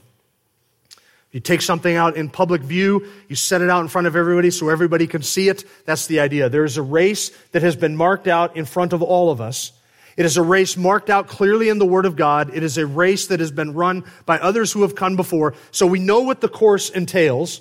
You 1.31 1.39
take 1.41 1.61
something 1.61 1.95
out 1.95 2.15
in 2.15 2.29
public 2.29 2.61
view, 2.61 3.07
you 3.27 3.35
set 3.35 3.61
it 3.61 3.69
out 3.69 3.81
in 3.81 3.87
front 3.87 4.07
of 4.07 4.15
everybody 4.15 4.51
so 4.51 4.69
everybody 4.69 5.07
can 5.07 5.21
see 5.21 5.49
it. 5.49 5.65
That's 5.85 6.07
the 6.07 6.19
idea. 6.21 6.47
There 6.49 6.63
is 6.63 6.77
a 6.77 6.81
race 6.81 7.29
that 7.51 7.61
has 7.61 7.75
been 7.75 7.95
marked 7.95 8.27
out 8.27 8.55
in 8.55 8.65
front 8.65 8.93
of 8.93 9.01
all 9.01 9.31
of 9.31 9.41
us. 9.41 9.71
It 10.15 10.25
is 10.25 10.37
a 10.37 10.41
race 10.41 10.77
marked 10.77 11.09
out 11.09 11.27
clearly 11.27 11.67
in 11.67 11.77
the 11.77 11.85
Word 11.85 12.05
of 12.05 12.15
God. 12.15 12.51
It 12.53 12.63
is 12.63 12.77
a 12.77 12.85
race 12.85 13.27
that 13.27 13.41
has 13.41 13.51
been 13.51 13.73
run 13.73 14.05
by 14.25 14.39
others 14.39 14.71
who 14.71 14.83
have 14.83 14.95
come 14.95 15.17
before. 15.17 15.55
So 15.71 15.87
we 15.87 15.99
know 15.99 16.21
what 16.21 16.39
the 16.39 16.47
course 16.47 16.89
entails. 16.89 17.59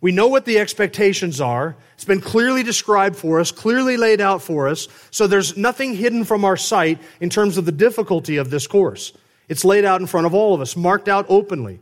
We 0.00 0.12
know 0.12 0.28
what 0.28 0.44
the 0.44 0.58
expectations 0.58 1.40
are. 1.40 1.76
It's 1.94 2.04
been 2.04 2.20
clearly 2.20 2.62
described 2.62 3.16
for 3.16 3.40
us, 3.40 3.50
clearly 3.50 3.96
laid 3.96 4.20
out 4.20 4.42
for 4.42 4.68
us. 4.68 4.88
So 5.10 5.26
there's 5.26 5.56
nothing 5.56 5.94
hidden 5.94 6.24
from 6.24 6.44
our 6.44 6.56
sight 6.56 7.00
in 7.20 7.30
terms 7.30 7.56
of 7.56 7.64
the 7.64 7.72
difficulty 7.72 8.36
of 8.36 8.50
this 8.50 8.66
course. 8.66 9.12
It's 9.48 9.64
laid 9.64 9.84
out 9.84 10.00
in 10.00 10.06
front 10.06 10.26
of 10.26 10.34
all 10.34 10.54
of 10.54 10.60
us, 10.60 10.76
marked 10.76 11.08
out 11.08 11.26
openly. 11.28 11.80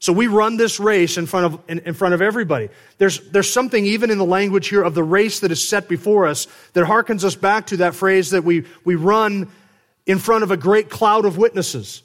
So 0.00 0.12
we 0.12 0.26
run 0.26 0.56
this 0.56 0.78
race 0.78 1.16
in 1.16 1.26
front 1.26 1.46
of, 1.46 1.60
in, 1.68 1.80
in, 1.80 1.94
front 1.94 2.14
of 2.14 2.22
everybody. 2.22 2.68
There's, 2.98 3.18
there's 3.30 3.50
something 3.50 3.84
even 3.84 4.10
in 4.10 4.18
the 4.18 4.24
language 4.24 4.68
here 4.68 4.82
of 4.82 4.94
the 4.94 5.02
race 5.02 5.40
that 5.40 5.50
is 5.50 5.66
set 5.66 5.88
before 5.88 6.26
us 6.26 6.46
that 6.74 6.84
harkens 6.84 7.24
us 7.24 7.34
back 7.34 7.66
to 7.68 7.78
that 7.78 7.94
phrase 7.94 8.30
that 8.30 8.44
we, 8.44 8.64
we 8.84 8.94
run 8.94 9.50
in 10.06 10.18
front 10.18 10.44
of 10.44 10.50
a 10.52 10.56
great 10.56 10.88
cloud 10.88 11.24
of 11.24 11.36
witnesses 11.36 12.02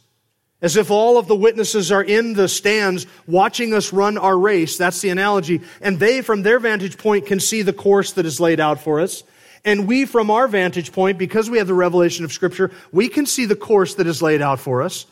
as 0.64 0.78
if 0.78 0.90
all 0.90 1.18
of 1.18 1.28
the 1.28 1.36
witnesses 1.36 1.92
are 1.92 2.04
in 2.04 2.34
the 2.34 2.48
stands 2.48 3.06
watching 3.28 3.74
us 3.74 3.92
run 3.92 4.18
our 4.18 4.38
race. 4.38 4.78
That's 4.78 5.02
the 5.02 5.10
analogy. 5.10 5.62
And 5.82 6.00
they, 6.00 6.22
from 6.22 6.42
their 6.42 6.58
vantage 6.58 6.98
point, 6.98 7.28
can 7.28 7.42
see 7.42 7.62
the 7.62 7.74
course 7.74 8.14
that 8.14 8.26
is 8.26 8.40
laid 8.40 8.62
out 8.62 8.80
for 8.80 9.02
us. 9.02 9.24
And 9.66 9.88
we, 9.88 10.06
from 10.06 10.32
our 10.32 10.48
vantage 10.48 10.94
point, 10.94 11.18
because 11.18 11.50
we 11.50 11.58
have 11.58 11.68
the 11.68 11.74
revelation 11.74 12.24
of 12.24 12.32
Scripture, 12.32 12.72
we 12.94 13.10
can 13.10 13.26
see 13.26 13.46
the 13.46 13.58
course 13.58 13.96
that 13.96 14.08
is 14.08 14.22
laid 14.22 14.42
out 14.42 14.60
for 14.60 14.82
us. 14.82 15.06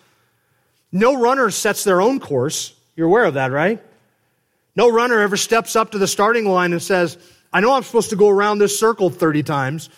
No 0.90 1.20
runner 1.20 1.52
sets 1.52 1.84
their 1.84 2.02
own 2.02 2.22
course. 2.22 2.74
You're 2.96 3.08
aware 3.08 3.26
of 3.26 3.34
that, 3.34 3.52
right? 3.52 3.82
No 4.78 4.90
runner 4.90 5.20
ever 5.20 5.36
steps 5.36 5.76
up 5.76 5.92
to 5.92 5.98
the 5.98 6.08
starting 6.08 6.46
line 6.46 6.72
and 6.72 6.82
says, 6.82 7.18
I 7.52 7.60
know 7.60 7.74
I'm 7.74 7.84
supposed 7.84 8.12
to 8.12 8.16
go 8.16 8.30
around 8.30 8.60
this 8.60 8.80
circle 8.80 9.10
30 9.10 9.44
times. 9.44 9.90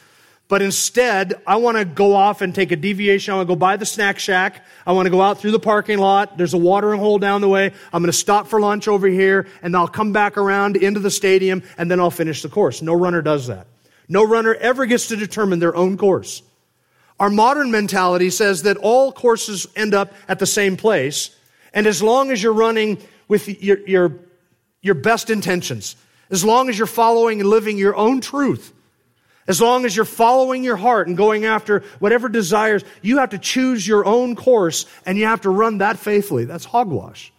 But 0.54 0.62
instead, 0.62 1.34
I 1.48 1.56
want 1.56 1.80
to 1.80 1.84
go 1.84 2.14
off 2.14 2.44
and 2.44 2.54
take 2.54 2.72
a 2.72 2.76
deviation. 2.76 3.34
I 3.34 3.38
want 3.38 3.48
to 3.48 3.56
go 3.56 3.58
by 3.58 3.76
the 3.76 3.88
snack 3.88 4.20
shack. 4.20 4.64
I 4.86 4.92
want 4.92 5.08
to 5.08 5.10
go 5.10 5.20
out 5.20 5.40
through 5.40 5.50
the 5.50 5.60
parking 5.60 5.98
lot. 5.98 6.38
There's 6.38 6.54
a 6.54 6.60
watering 6.60 7.00
hole 7.00 7.18
down 7.18 7.42
the 7.42 7.50
way. 7.50 7.74
I'm 7.92 8.04
going 8.04 8.12
to 8.12 8.14
stop 8.16 8.46
for 8.46 8.62
lunch 8.62 8.88
over 8.88 9.08
here 9.08 9.48
and 9.64 9.76
I'll 9.76 9.88
come 9.88 10.14
back 10.14 10.38
around 10.38 10.78
into 10.78 11.00
the 11.00 11.10
stadium 11.10 11.64
and 11.76 11.90
then 11.90 12.00
I'll 12.00 12.12
finish 12.12 12.44
the 12.44 12.50
course. 12.50 12.84
No 12.84 12.94
runner 12.94 13.24
does 13.24 13.48
that. 13.48 13.66
No 14.08 14.24
runner 14.24 14.54
ever 14.54 14.86
gets 14.86 15.08
to 15.08 15.16
determine 15.16 15.58
their 15.58 15.76
own 15.76 15.98
course. 15.98 16.44
Our 17.20 17.32
modern 17.32 17.72
mentality 17.72 18.30
says 18.30 18.62
that 18.62 18.78
all 18.78 19.12
courses 19.12 19.66
end 19.76 19.96
up 19.96 20.14
at 20.28 20.38
the 20.38 20.46
same 20.46 20.78
place. 20.78 21.36
And 21.74 21.88
as 21.88 22.04
long 22.04 22.30
as 22.30 22.44
you're 22.44 22.54
running 22.54 23.00
with 23.28 23.50
your, 23.64 23.80
your, 23.88 24.20
your 24.84 24.94
best 24.94 25.32
intentions, 25.32 25.96
as 26.30 26.46
long 26.46 26.70
as 26.70 26.78
you're 26.78 26.86
following 26.86 27.42
and 27.42 27.50
living 27.50 27.80
your 27.80 27.96
own 27.96 28.22
truth, 28.22 28.72
as 29.48 29.60
long 29.60 29.86
as 29.86 29.96
you're 29.96 30.06
following 30.06 30.64
your 30.64 30.78
heart 30.78 31.08
and 31.08 31.18
going 31.18 31.46
after 31.46 31.84
whatever 32.00 32.30
desires, 32.30 32.84
you 33.02 33.18
have 33.18 33.32
to 33.32 33.38
choose 33.38 33.86
your 33.86 34.06
own 34.06 34.36
course 34.36 34.86
and 35.06 35.18
you 35.18 35.26
have 35.26 35.42
to 35.42 35.50
run 35.50 35.80
that 35.80 35.98
faithfully. 35.98 36.46
That's 36.46 36.66
hogwash. 36.66 37.34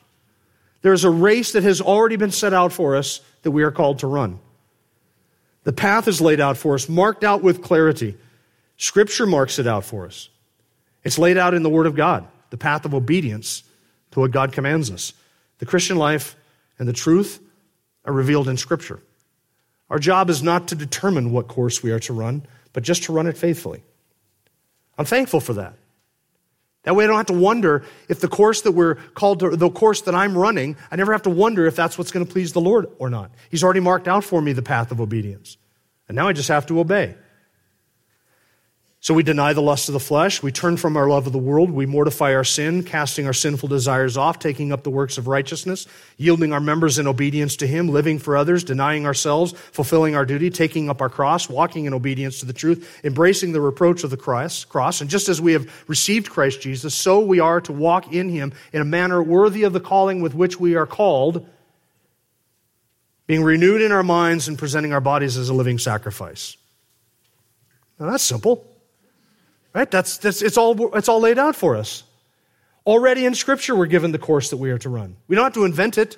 There's 0.83 1.05
a 1.05 1.11
race 1.11 1.53
that 1.53 1.63
has 1.63 1.81
already 1.81 2.17
been 2.17 2.31
set 2.31 2.53
out 2.53 2.73
for 2.73 2.95
us 2.95 3.21
that 3.43 3.53
we 3.53 3.63
are 3.63 3.71
called 3.71 4.01
to 4.01 4.07
run. 4.07 4.39
The 5.63 5.73
path 5.73 6.09
is 6.09 6.21
laid 6.21 6.41
out 6.41 6.59
for 6.59 6.75
us, 6.75 6.91
marked 6.91 7.25
out 7.25 7.43
with 7.43 7.63
clarity. 7.63 8.19
Scripture 8.77 9.27
marks 9.27 9.59
it 9.59 9.67
out 9.67 9.85
for 9.85 10.05
us. 10.05 10.29
It's 11.03 11.19
laid 11.19 11.39
out 11.39 11.55
in 11.55 11.63
the 11.63 11.71
Word 11.71 11.87
of 11.87 11.97
God, 11.97 12.27
the 12.51 12.59
path 12.59 12.85
of 12.85 12.95
obedience 12.95 13.63
to 14.11 14.21
what 14.21 14.31
God 14.31 14.53
commands 14.53 14.91
us. 14.91 15.15
The 15.59 15.67
Christian 15.67 15.97
life 15.97 16.37
and 16.79 16.87
the 16.87 16.93
truth 16.93 17.41
are 18.05 18.13
revealed 18.13 18.49
in 18.49 18.59
Scripture. 18.59 19.01
Our 19.95 20.01
job 20.01 20.29
is 20.29 20.43
not 20.43 20.67
to 20.69 20.75
determine 20.75 21.31
what 21.31 21.47
course 21.47 21.81
we 21.81 21.93
are 21.93 22.01
to 22.01 22.13
run, 22.13 22.45
but 22.73 22.83
just 22.83 23.05
to 23.05 23.13
run 23.13 23.29
it 23.29 23.39
faithfully. 23.39 23.85
I'm 24.99 25.05
thankful 25.05 25.39
for 25.39 25.53
that. 25.53 25.75
That 26.83 26.97
way 26.97 27.05
I 27.05 27.07
don't 27.07 27.17
have 27.17 27.27
to 27.27 27.33
wonder 27.33 27.85
if 28.09 28.19
the 28.19 28.27
course 28.27 28.63
that 28.63 28.73
we're 28.73 28.97
called 28.97 29.39
to, 29.39 29.51
the 29.51 29.71
course 29.71 30.01
that 30.01 30.15
I'm 30.17 30.37
running, 30.37 30.77
I 30.91 30.97
never 30.97 31.13
have 31.13 31.23
to 31.23 31.31
wonder 31.31 31.65
if 31.67 31.77
that's 31.77 31.97
what's 31.97 32.11
going 32.11 32.27
to 32.27 32.33
please 32.33 32.53
the 32.53 32.61
Lord 32.61 32.89
or 32.99 33.09
not. 33.09 33.31
He's 33.53 33.63
already 33.63 33.79
marked 33.79 34.09
out 34.09 34.25
for 34.25 34.43
me 34.43 34.53
the 34.53 34.63
path 34.63 34.91
of 34.91 35.01
obedience. 35.01 35.59
And 36.09 36.17
now 36.17 36.27
I 36.27 36.33
just 36.33 36.49
have 36.49 36.67
to 36.67 36.81
obey. 36.81 37.15
So 39.05 39.13
we 39.13 39.23
deny 39.23 39.53
the 39.53 39.61
lust 39.61 39.91
of 39.91 39.93
the 39.93 40.01
flesh. 40.01 40.43
We 40.43 40.51
turn 40.51 40.79
from 40.79 40.97
our 40.97 41.07
love 41.07 41.27
of 41.27 41.35
the 41.35 41.39
world. 41.39 41.71
We 41.71 41.85
mortify 41.85 42.35
our 42.35 42.43
sin, 42.43 42.83
casting 42.83 43.27
our 43.27 43.35
sinful 43.35 43.69
desires 43.69 44.17
off, 44.17 44.39
taking 44.39 44.73
up 44.73 44.83
the 44.83 44.89
works 44.89 45.19
of 45.19 45.27
righteousness, 45.27 45.87
yielding 46.17 46.55
our 46.55 46.61
members 46.61 46.99
in 46.99 47.07
obedience 47.07 47.57
to 47.57 47.67
Him, 47.67 47.91
living 47.91 48.19
for 48.19 48.35
others, 48.35 48.65
denying 48.65 49.05
ourselves, 49.05 49.53
fulfilling 49.73 50.17
our 50.17 50.25
duty, 50.25 50.49
taking 50.49 50.89
up 50.89 51.03
our 51.03 51.11
cross, 51.11 51.51
walking 51.51 51.85
in 51.85 51.93
obedience 51.93 52.41
to 52.41 52.47
the 52.47 52.55
truth, 52.55 52.99
embracing 53.05 53.53
the 53.53 53.61
reproach 53.61 54.05
of 54.05 54.11
the 54.11 54.17
cross. 54.17 55.03
And 55.03 55.11
just 55.11 55.29
as 55.29 55.39
we 55.39 55.53
have 55.53 55.71
received 55.87 56.31
Christ 56.31 56.63
Jesus, 56.63 56.95
so 56.95 57.21
we 57.21 57.41
are 57.41 57.61
to 57.61 57.75
walk 57.75 58.11
in 58.11 58.31
Him 58.31 58.55
in 58.73 58.81
a 58.81 58.87
manner 58.87 59.23
worthy 59.23 59.65
of 59.65 59.75
the 59.75 59.81
calling 59.81 60.23
with 60.23 60.35
which 60.35 60.59
we 60.59 60.77
are 60.77 60.87
called, 60.87 61.47
being 63.27 63.45
renewed 63.45 63.83
in 63.83 63.93
our 63.93 64.03
minds 64.03 64.49
and 64.49 64.59
presenting 64.59 64.95
our 64.95 65.03
bodies 65.03 65.37
as 65.37 65.51
a 65.51 65.55
living 65.55 65.79
sacrifice. 65.79 66.57
Now 68.01 68.11
that's 68.11 68.25
simple. 68.25 68.71
Right? 69.75 69.91
That's, 69.91 70.19
that's, 70.19 70.41
it's, 70.41 70.57
all, 70.57 70.95
it's 70.97 71.09
all 71.09 71.21
laid 71.21 71.39
out 71.39 71.57
for 71.57 71.77
us. 71.77 72.05
Already 72.87 73.27
in 73.27 73.35
Scripture, 73.35 73.75
we're 73.75 73.87
given 73.87 74.13
the 74.13 74.19
course 74.19 74.51
that 74.51 74.59
we 74.59 74.71
are 74.71 74.79
to 74.79 74.89
run. 74.89 75.17
We 75.27 75.37
don't 75.37 75.45
have 75.45 75.55
to 75.55 75.65
invent 75.65 75.99
it. 75.99 76.17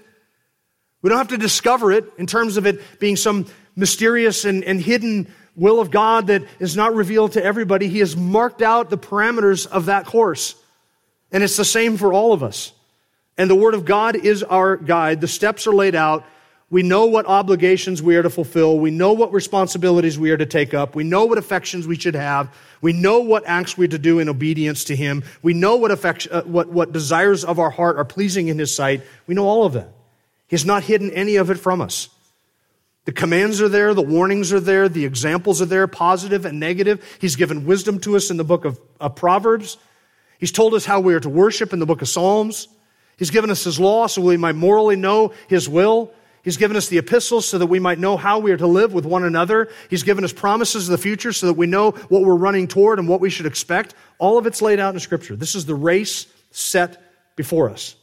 We 1.00 1.08
don't 1.08 1.18
have 1.18 1.28
to 1.28 1.38
discover 1.38 1.92
it 1.92 2.04
in 2.18 2.26
terms 2.26 2.56
of 2.56 2.66
it 2.66 2.80
being 2.98 3.16
some 3.16 3.46
mysterious 3.74 4.44
and, 4.44 4.64
and 4.64 4.80
hidden 4.80 5.32
will 5.54 5.80
of 5.80 5.90
God 5.90 6.26
that 6.26 6.42
is 6.58 6.76
not 6.76 6.94
revealed 6.94 7.32
to 7.32 7.44
everybody. 7.44 7.88
He 7.88 8.00
has 8.00 8.16
marked 8.16 8.60
out 8.60 8.90
the 8.90 8.98
parameters 8.98 9.66
of 9.66 9.86
that 9.86 10.04
course. 10.04 10.54
And 11.32 11.42
it's 11.42 11.56
the 11.56 11.64
same 11.64 11.96
for 11.96 12.12
all 12.12 12.32
of 12.32 12.42
us. 12.42 12.72
And 13.38 13.48
the 13.48 13.54
Word 13.54 13.74
of 13.74 13.84
God 13.84 14.16
is 14.16 14.42
our 14.42 14.76
guide. 14.76 15.20
The 15.20 15.28
steps 15.28 15.66
are 15.66 15.72
laid 15.72 15.94
out. 15.94 16.24
We 16.68 16.82
know 16.82 17.06
what 17.06 17.26
obligations 17.26 18.02
we 18.02 18.16
are 18.16 18.22
to 18.22 18.30
fulfill. 18.30 18.78
We 18.80 18.90
know 18.90 19.12
what 19.12 19.32
responsibilities 19.32 20.18
we 20.18 20.32
are 20.32 20.36
to 20.36 20.46
take 20.46 20.74
up. 20.74 20.96
We 20.96 21.04
know 21.04 21.24
what 21.24 21.38
affections 21.38 21.86
we 21.86 21.96
should 21.96 22.16
have. 22.16 22.52
We 22.80 22.92
know 22.92 23.20
what 23.20 23.44
acts 23.46 23.78
we're 23.78 23.86
to 23.88 23.98
do 23.98 24.18
in 24.18 24.28
obedience 24.28 24.84
to 24.84 24.96
Him. 24.96 25.22
We 25.42 25.54
know 25.54 25.76
what, 25.76 25.92
affection, 25.92 26.32
uh, 26.32 26.42
what, 26.42 26.68
what 26.68 26.92
desires 26.92 27.44
of 27.44 27.60
our 27.60 27.70
heart 27.70 27.98
are 27.98 28.04
pleasing 28.04 28.48
in 28.48 28.58
His 28.58 28.74
sight. 28.74 29.02
We 29.28 29.36
know 29.36 29.46
all 29.46 29.64
of 29.64 29.74
that. 29.74 29.92
He's 30.48 30.64
not 30.64 30.82
hidden 30.82 31.12
any 31.12 31.36
of 31.36 31.50
it 31.50 31.56
from 31.56 31.80
us. 31.80 32.08
The 33.04 33.12
commands 33.12 33.60
are 33.60 33.68
there, 33.68 33.94
the 33.94 34.02
warnings 34.02 34.52
are 34.52 34.58
there, 34.58 34.88
the 34.88 35.04
examples 35.04 35.62
are 35.62 35.66
there, 35.66 35.86
positive 35.86 36.44
and 36.44 36.58
negative. 36.58 37.04
He's 37.20 37.36
given 37.36 37.64
wisdom 37.64 38.00
to 38.00 38.16
us 38.16 38.30
in 38.32 38.36
the 38.36 38.44
book 38.44 38.64
of, 38.64 38.80
of 39.00 39.14
Proverbs. 39.14 39.78
He's 40.40 40.50
told 40.50 40.74
us 40.74 40.84
how 40.84 40.98
we 40.98 41.14
are 41.14 41.20
to 41.20 41.28
worship 41.28 41.72
in 41.72 41.78
the 41.78 41.86
book 41.86 42.02
of 42.02 42.08
Psalms. 42.08 42.66
He's 43.16 43.30
given 43.30 43.50
us 43.50 43.62
His 43.62 43.78
law 43.78 44.08
so 44.08 44.22
we 44.22 44.36
might 44.36 44.56
morally 44.56 44.96
know 44.96 45.32
His 45.46 45.68
will. 45.68 46.12
He's 46.46 46.58
given 46.58 46.76
us 46.76 46.86
the 46.86 46.98
epistles 46.98 47.44
so 47.44 47.58
that 47.58 47.66
we 47.66 47.80
might 47.80 47.98
know 47.98 48.16
how 48.16 48.38
we 48.38 48.52
are 48.52 48.56
to 48.56 48.68
live 48.68 48.92
with 48.92 49.04
one 49.04 49.24
another. 49.24 49.68
He's 49.90 50.04
given 50.04 50.22
us 50.22 50.32
promises 50.32 50.88
of 50.88 50.92
the 50.92 51.02
future 51.02 51.32
so 51.32 51.48
that 51.48 51.54
we 51.54 51.66
know 51.66 51.90
what 51.90 52.22
we're 52.22 52.36
running 52.36 52.68
toward 52.68 53.00
and 53.00 53.08
what 53.08 53.20
we 53.20 53.30
should 53.30 53.46
expect. 53.46 53.96
All 54.20 54.38
of 54.38 54.46
it's 54.46 54.62
laid 54.62 54.78
out 54.78 54.94
in 54.94 55.00
Scripture. 55.00 55.34
This 55.34 55.56
is 55.56 55.66
the 55.66 55.74
race 55.74 56.28
set 56.52 57.02
before 57.34 57.68
us. 57.68 57.96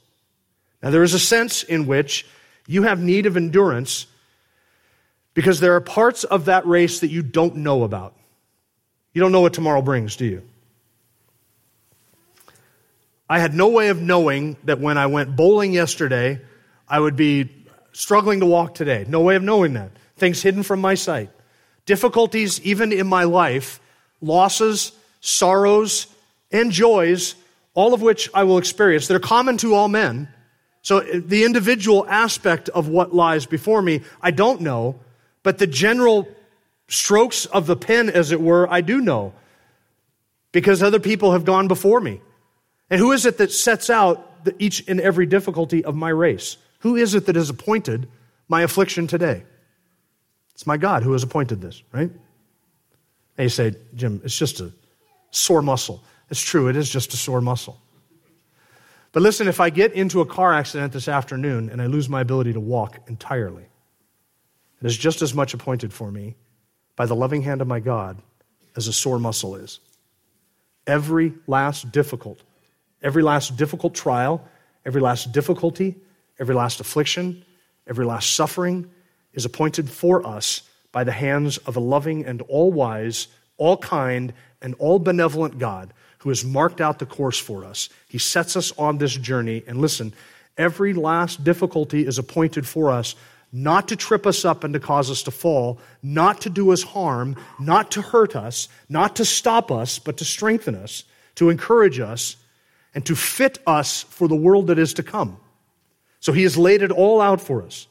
Now, 0.81 0.89
there 0.89 1.03
is 1.03 1.13
a 1.13 1.19
sense 1.19 1.63
in 1.63 1.87
which 1.87 2.25
you 2.67 2.83
have 2.83 3.01
need 3.01 3.27
of 3.27 3.37
endurance 3.37 4.07
because 5.33 5.61
there 5.61 5.75
are 5.75 5.81
parts 5.81 6.25
of 6.25 6.43
that 6.43 6.67
race 6.67 6.99
that 6.99 7.07
you 7.07 7.23
don't 7.23 7.55
know 7.55 7.83
about. 7.83 8.13
You 9.13 9.21
don't 9.21 9.31
know 9.31 9.39
what 9.39 9.53
tomorrow 9.53 9.81
brings, 9.81 10.17
do 10.17 10.25
you? 10.25 10.43
I 13.29 13.39
had 13.39 13.53
no 13.53 13.69
way 13.69 13.87
of 13.87 14.01
knowing 14.01 14.57
that 14.65 14.81
when 14.81 14.97
I 14.97 15.05
went 15.05 15.33
bowling 15.33 15.71
yesterday, 15.71 16.41
I 16.89 16.99
would 16.99 17.15
be 17.15 17.62
struggling 17.93 18.41
to 18.41 18.45
walk 18.45 18.75
today. 18.75 19.05
No 19.07 19.21
way 19.21 19.35
of 19.35 19.43
knowing 19.43 19.73
that. 19.73 19.91
Things 20.17 20.41
hidden 20.41 20.63
from 20.63 20.81
my 20.81 20.95
sight. 20.95 21.29
Difficulties, 21.85 22.61
even 22.61 22.91
in 22.91 23.07
my 23.07 23.23
life, 23.23 23.79
losses, 24.21 24.91
sorrows, 25.21 26.07
and 26.51 26.71
joys, 26.71 27.35
all 27.73 27.93
of 27.93 28.01
which 28.01 28.29
I 28.33 28.43
will 28.43 28.57
experience. 28.57 29.07
They're 29.07 29.19
common 29.19 29.57
to 29.57 29.73
all 29.73 29.87
men. 29.87 30.27
So 30.81 30.97
uh, 30.97 31.21
the 31.25 31.45
individual 31.45 32.05
aspect 32.07 32.69
of 32.69 32.87
what 32.87 33.15
lies 33.15 33.45
before 33.45 33.81
me, 33.81 34.01
I 34.21 34.31
don't 34.31 34.61
know, 34.61 34.99
but 35.41 35.57
the 35.57 35.67
general 35.67 36.27
strokes 36.87 37.45
of 37.45 37.65
the 37.67 37.75
pen, 37.75 38.09
as 38.09 38.31
it 38.31 38.41
were, 38.41 38.71
I 38.71 38.81
do 38.81 39.01
know 39.01 39.33
because 40.53 40.81
other 40.81 40.99
people 40.99 41.33
have 41.33 41.43
gone 41.43 41.67
before 41.67 41.99
me. 41.99 42.21
And 42.89 42.99
who 42.99 43.11
is 43.11 43.25
it 43.25 43.39
that 43.39 43.51
sets 43.51 43.89
out 43.89 44.29
each 44.59 44.87
and 44.87 45.01
every 45.01 45.25
difficulty 45.25 45.83
of 45.83 45.95
my 45.95 46.09
race? 46.09 46.57
Who 46.83 46.97
is 46.97 47.15
it 47.15 47.27
that 47.27 47.37
has 47.37 47.49
appointed 47.49 48.09
my 48.49 48.61
affliction 48.61 49.07
today? 49.07 49.43
It's 50.53 50.67
my 50.67 50.75
God 50.75 51.01
who 51.01 51.13
has 51.13 51.23
appointed 51.23 51.61
this, 51.61 51.81
right? 51.93 52.11
And 53.37 53.43
you 53.45 53.47
say, 53.47 53.75
Jim, 53.95 54.19
it's 54.25 54.37
just 54.37 54.59
a 54.59 54.73
sore 55.31 55.61
muscle. 55.61 56.03
It's 56.29 56.41
true, 56.41 56.67
it 56.67 56.75
is 56.75 56.89
just 56.89 57.13
a 57.13 57.17
sore 57.17 57.39
muscle. 57.39 57.79
But 59.13 59.23
listen, 59.23 59.47
if 59.47 59.61
I 59.61 59.69
get 59.69 59.93
into 59.93 60.19
a 60.19 60.25
car 60.25 60.53
accident 60.53 60.91
this 60.91 61.07
afternoon 61.07 61.69
and 61.69 61.81
I 61.81 61.85
lose 61.85 62.09
my 62.09 62.19
ability 62.19 62.51
to 62.51 62.59
walk 62.59 62.99
entirely, 63.07 63.63
it 64.81 64.85
is 64.85 64.97
just 64.97 65.21
as 65.21 65.33
much 65.33 65.53
appointed 65.53 65.93
for 65.93 66.11
me 66.11 66.35
by 66.97 67.05
the 67.05 67.15
loving 67.15 67.43
hand 67.43 67.61
of 67.61 67.67
my 67.67 67.79
God 67.79 68.21
as 68.75 68.89
a 68.89 68.93
sore 68.93 69.19
muscle 69.19 69.55
is. 69.55 69.79
Every 70.85 71.33
last 71.47 71.93
difficult, 71.93 72.41
every 73.01 73.23
last 73.23 73.55
difficult 73.55 73.95
trial, 73.95 74.45
every 74.85 74.99
last 74.99 75.31
difficulty, 75.31 75.95
Every 76.39 76.55
last 76.55 76.79
affliction, 76.79 77.43
every 77.87 78.05
last 78.05 78.33
suffering 78.33 78.89
is 79.33 79.45
appointed 79.45 79.89
for 79.89 80.25
us 80.25 80.61
by 80.91 81.03
the 81.03 81.11
hands 81.11 81.57
of 81.57 81.75
a 81.75 81.79
loving 81.79 82.25
and 82.25 82.41
all 82.43 82.71
wise, 82.71 83.27
all 83.57 83.77
kind, 83.77 84.33
and 84.61 84.75
all 84.75 84.99
benevolent 84.99 85.59
God 85.59 85.93
who 86.19 86.29
has 86.29 86.45
marked 86.45 86.79
out 86.79 86.99
the 86.99 87.05
course 87.05 87.37
for 87.37 87.65
us. 87.65 87.89
He 88.07 88.17
sets 88.17 88.55
us 88.55 88.71
on 88.77 88.97
this 88.97 89.15
journey. 89.15 89.63
And 89.67 89.79
listen, 89.79 90.13
every 90.57 90.93
last 90.93 91.43
difficulty 91.43 92.07
is 92.07 92.17
appointed 92.17 92.65
for 92.65 92.91
us 92.91 93.15
not 93.55 93.87
to 93.89 93.95
trip 93.95 94.25
us 94.25 94.43
up 94.43 94.63
and 94.63 94.73
to 94.73 94.79
cause 94.79 95.11
us 95.11 95.21
to 95.23 95.31
fall, 95.31 95.79
not 96.01 96.41
to 96.41 96.49
do 96.49 96.71
us 96.71 96.81
harm, 96.81 97.35
not 97.59 97.91
to 97.91 98.01
hurt 98.01 98.35
us, 98.35 98.67
not 98.89 99.15
to 99.17 99.23
stop 99.23 99.71
us, 99.71 99.99
but 99.99 100.17
to 100.17 100.25
strengthen 100.25 100.73
us, 100.73 101.03
to 101.35 101.51
encourage 101.51 101.99
us, 101.99 102.35
and 102.95 103.05
to 103.05 103.15
fit 103.15 103.59
us 103.67 104.03
for 104.03 104.27
the 104.27 104.35
world 104.35 104.67
that 104.67 104.79
is 104.79 104.95
to 104.95 105.03
come. 105.03 105.37
So 106.23 106.31
he 106.31 106.43
has 106.43 106.57
laid 106.57 106.81
it 106.81 106.89
all 106.89 107.19
out 107.19 107.41
for 107.41 107.63
us. 107.63 107.85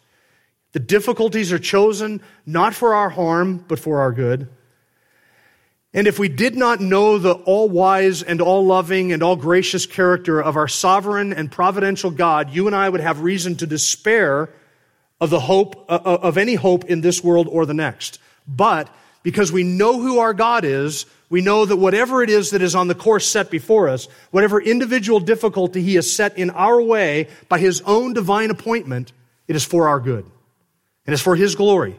The 0.72 0.80
difficulties 0.80 1.52
are 1.52 1.58
chosen 1.58 2.22
not 2.46 2.72
for 2.72 2.94
our 2.94 3.10
harm, 3.10 3.62
but 3.68 3.78
for 3.78 4.00
our 4.00 4.10
good. 4.10 4.48
And 5.92 6.06
if 6.06 6.18
we 6.18 6.30
did 6.30 6.56
not 6.56 6.80
know 6.80 7.18
the 7.18 7.34
all 7.34 7.68
wise 7.68 8.22
and 8.22 8.40
all 8.40 8.64
loving 8.64 9.12
and 9.12 9.22
all 9.22 9.36
gracious 9.36 9.84
character 9.84 10.42
of 10.42 10.56
our 10.56 10.66
sovereign 10.66 11.34
and 11.34 11.52
providential 11.52 12.10
God, 12.10 12.48
you 12.48 12.66
and 12.66 12.74
I 12.74 12.88
would 12.88 13.02
have 13.02 13.20
reason 13.20 13.54
to 13.56 13.66
despair 13.66 14.48
of 15.20 15.28
the 15.28 15.40
hope, 15.40 15.84
uh, 15.90 16.00
uh, 16.02 16.18
of 16.22 16.38
any 16.38 16.54
hope 16.54 16.86
in 16.86 17.02
this 17.02 17.22
world 17.22 17.48
or 17.50 17.66
the 17.66 17.74
next. 17.74 18.18
But 18.48 18.88
because 19.22 19.52
we 19.52 19.62
know 19.62 20.00
who 20.00 20.20
our 20.20 20.32
God 20.32 20.64
is, 20.64 21.04
we 21.32 21.40
know 21.40 21.64
that 21.64 21.78
whatever 21.78 22.22
it 22.22 22.28
is 22.28 22.50
that 22.50 22.60
is 22.60 22.74
on 22.74 22.88
the 22.88 22.94
course 22.94 23.26
set 23.26 23.50
before 23.50 23.88
us, 23.88 24.06
whatever 24.32 24.60
individual 24.60 25.18
difficulty 25.18 25.80
He 25.80 25.94
has 25.94 26.14
set 26.14 26.36
in 26.36 26.50
our 26.50 26.78
way 26.78 27.28
by 27.48 27.58
His 27.58 27.80
own 27.86 28.12
divine 28.12 28.50
appointment, 28.50 29.14
it 29.48 29.56
is 29.56 29.64
for 29.64 29.88
our 29.88 29.98
good. 29.98 30.26
And 30.26 30.32
It 31.06 31.14
is 31.14 31.22
for 31.22 31.34
His 31.34 31.54
glory. 31.54 31.98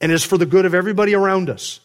And 0.00 0.12
it 0.12 0.14
is 0.14 0.22
for 0.22 0.38
the 0.38 0.46
good 0.46 0.64
of 0.64 0.74
everybody 0.74 1.16
around 1.16 1.50
us. 1.50 1.80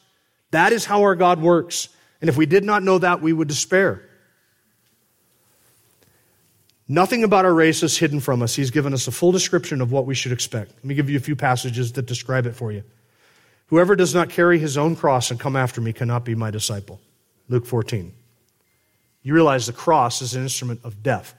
That 0.52 0.72
is 0.72 0.86
how 0.86 1.02
our 1.02 1.16
God 1.16 1.42
works. 1.42 1.90
And 2.22 2.30
if 2.30 2.38
we 2.38 2.46
did 2.46 2.64
not 2.64 2.84
know 2.84 3.00
that, 3.00 3.24
we 3.24 3.34
would 3.34 3.48
despair. 3.48 4.08
Nothing 6.88 7.24
about 7.24 7.44
our 7.44 7.56
race 7.56 7.82
is 7.82 7.98
hidden 7.98 8.20
from 8.20 8.44
us. 8.44 8.54
He's 8.54 8.70
given 8.70 8.94
us 8.94 9.08
a 9.08 9.12
full 9.12 9.32
description 9.32 9.82
of 9.82 9.92
what 9.92 10.06
we 10.06 10.14
should 10.14 10.32
expect. 10.32 10.74
Let 10.76 10.86
me 10.86 10.94
give 10.94 11.10
you 11.10 11.18
a 11.18 11.22
few 11.22 11.36
passages 11.36 11.94
that 11.94 12.06
describe 12.06 12.46
it 12.46 12.56
for 12.56 12.72
you. 12.72 12.84
Whoever 13.74 13.96
does 13.96 14.14
not 14.14 14.30
carry 14.30 14.60
his 14.60 14.78
own 14.78 14.96
cross 14.96 15.32
and 15.32 15.40
come 15.40 15.56
after 15.56 15.82
me 15.82 15.94
cannot 15.94 16.24
be 16.24 16.36
my 16.36 16.52
disciple. 16.52 17.02
Luke 17.50 17.66
14. 17.66 18.14
You 19.24 19.34
realize 19.34 19.66
the 19.66 19.74
cross 19.74 20.22
is 20.22 20.36
an 20.36 20.44
instrument 20.44 20.82
of 20.84 21.02
death, 21.02 21.34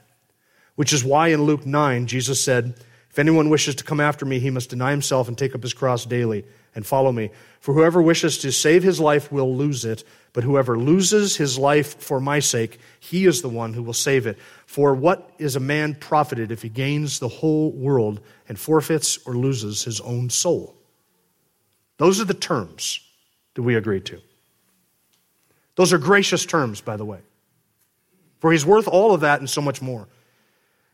which 0.75 0.91
is 0.91 1.01
why 1.01 1.29
in 1.29 1.43
Luke 1.43 1.65
9, 1.65 2.07
Jesus 2.07 2.43
said, 2.43 2.77
If 3.09 3.19
anyone 3.19 3.49
wishes 3.49 3.75
to 3.75 3.85
come 3.85 4.01
after 4.01 4.25
me, 4.25 4.39
he 4.39 4.49
must 4.49 4.69
deny 4.69 4.91
himself 4.91 5.29
and 5.29 5.37
take 5.37 5.55
up 5.55 5.63
his 5.63 5.73
cross 5.73 6.05
daily 6.05 6.43
and 6.75 6.85
follow 6.85 7.13
me. 7.13 7.29
For 7.61 7.73
whoever 7.73 8.01
wishes 8.01 8.37
to 8.39 8.51
save 8.51 8.83
his 8.83 8.99
life 8.99 9.31
will 9.31 9.55
lose 9.55 9.85
it, 9.85 10.03
but 10.33 10.43
whoever 10.43 10.77
loses 10.77 11.37
his 11.37 11.57
life 11.57 12.01
for 12.01 12.19
my 12.19 12.39
sake, 12.39 12.79
he 12.99 13.25
is 13.25 13.43
the 13.43 13.47
one 13.47 13.71
who 13.71 13.81
will 13.81 13.93
save 13.93 14.27
it. 14.27 14.37
For 14.65 14.93
what 14.93 15.31
is 15.37 15.55
a 15.55 15.61
man 15.61 15.95
profited 15.95 16.51
if 16.51 16.63
he 16.63 16.67
gains 16.67 17.19
the 17.19 17.29
whole 17.29 17.71
world 17.71 18.19
and 18.49 18.59
forfeits 18.59 19.19
or 19.25 19.35
loses 19.35 19.85
his 19.85 20.01
own 20.01 20.29
soul? 20.29 20.75
Those 21.97 22.19
are 22.19 22.25
the 22.25 22.33
terms 22.33 22.99
that 23.55 23.63
we 23.63 23.75
agreed 23.75 24.05
to. 24.05 24.21
Those 25.75 25.93
are 25.93 25.97
gracious 25.97 26.45
terms, 26.45 26.81
by 26.81 26.97
the 26.97 27.05
way. 27.05 27.19
For 28.39 28.51
he's 28.51 28.65
worth 28.65 28.87
all 28.87 29.13
of 29.13 29.21
that 29.21 29.39
and 29.39 29.49
so 29.49 29.61
much 29.61 29.81
more. 29.81 30.07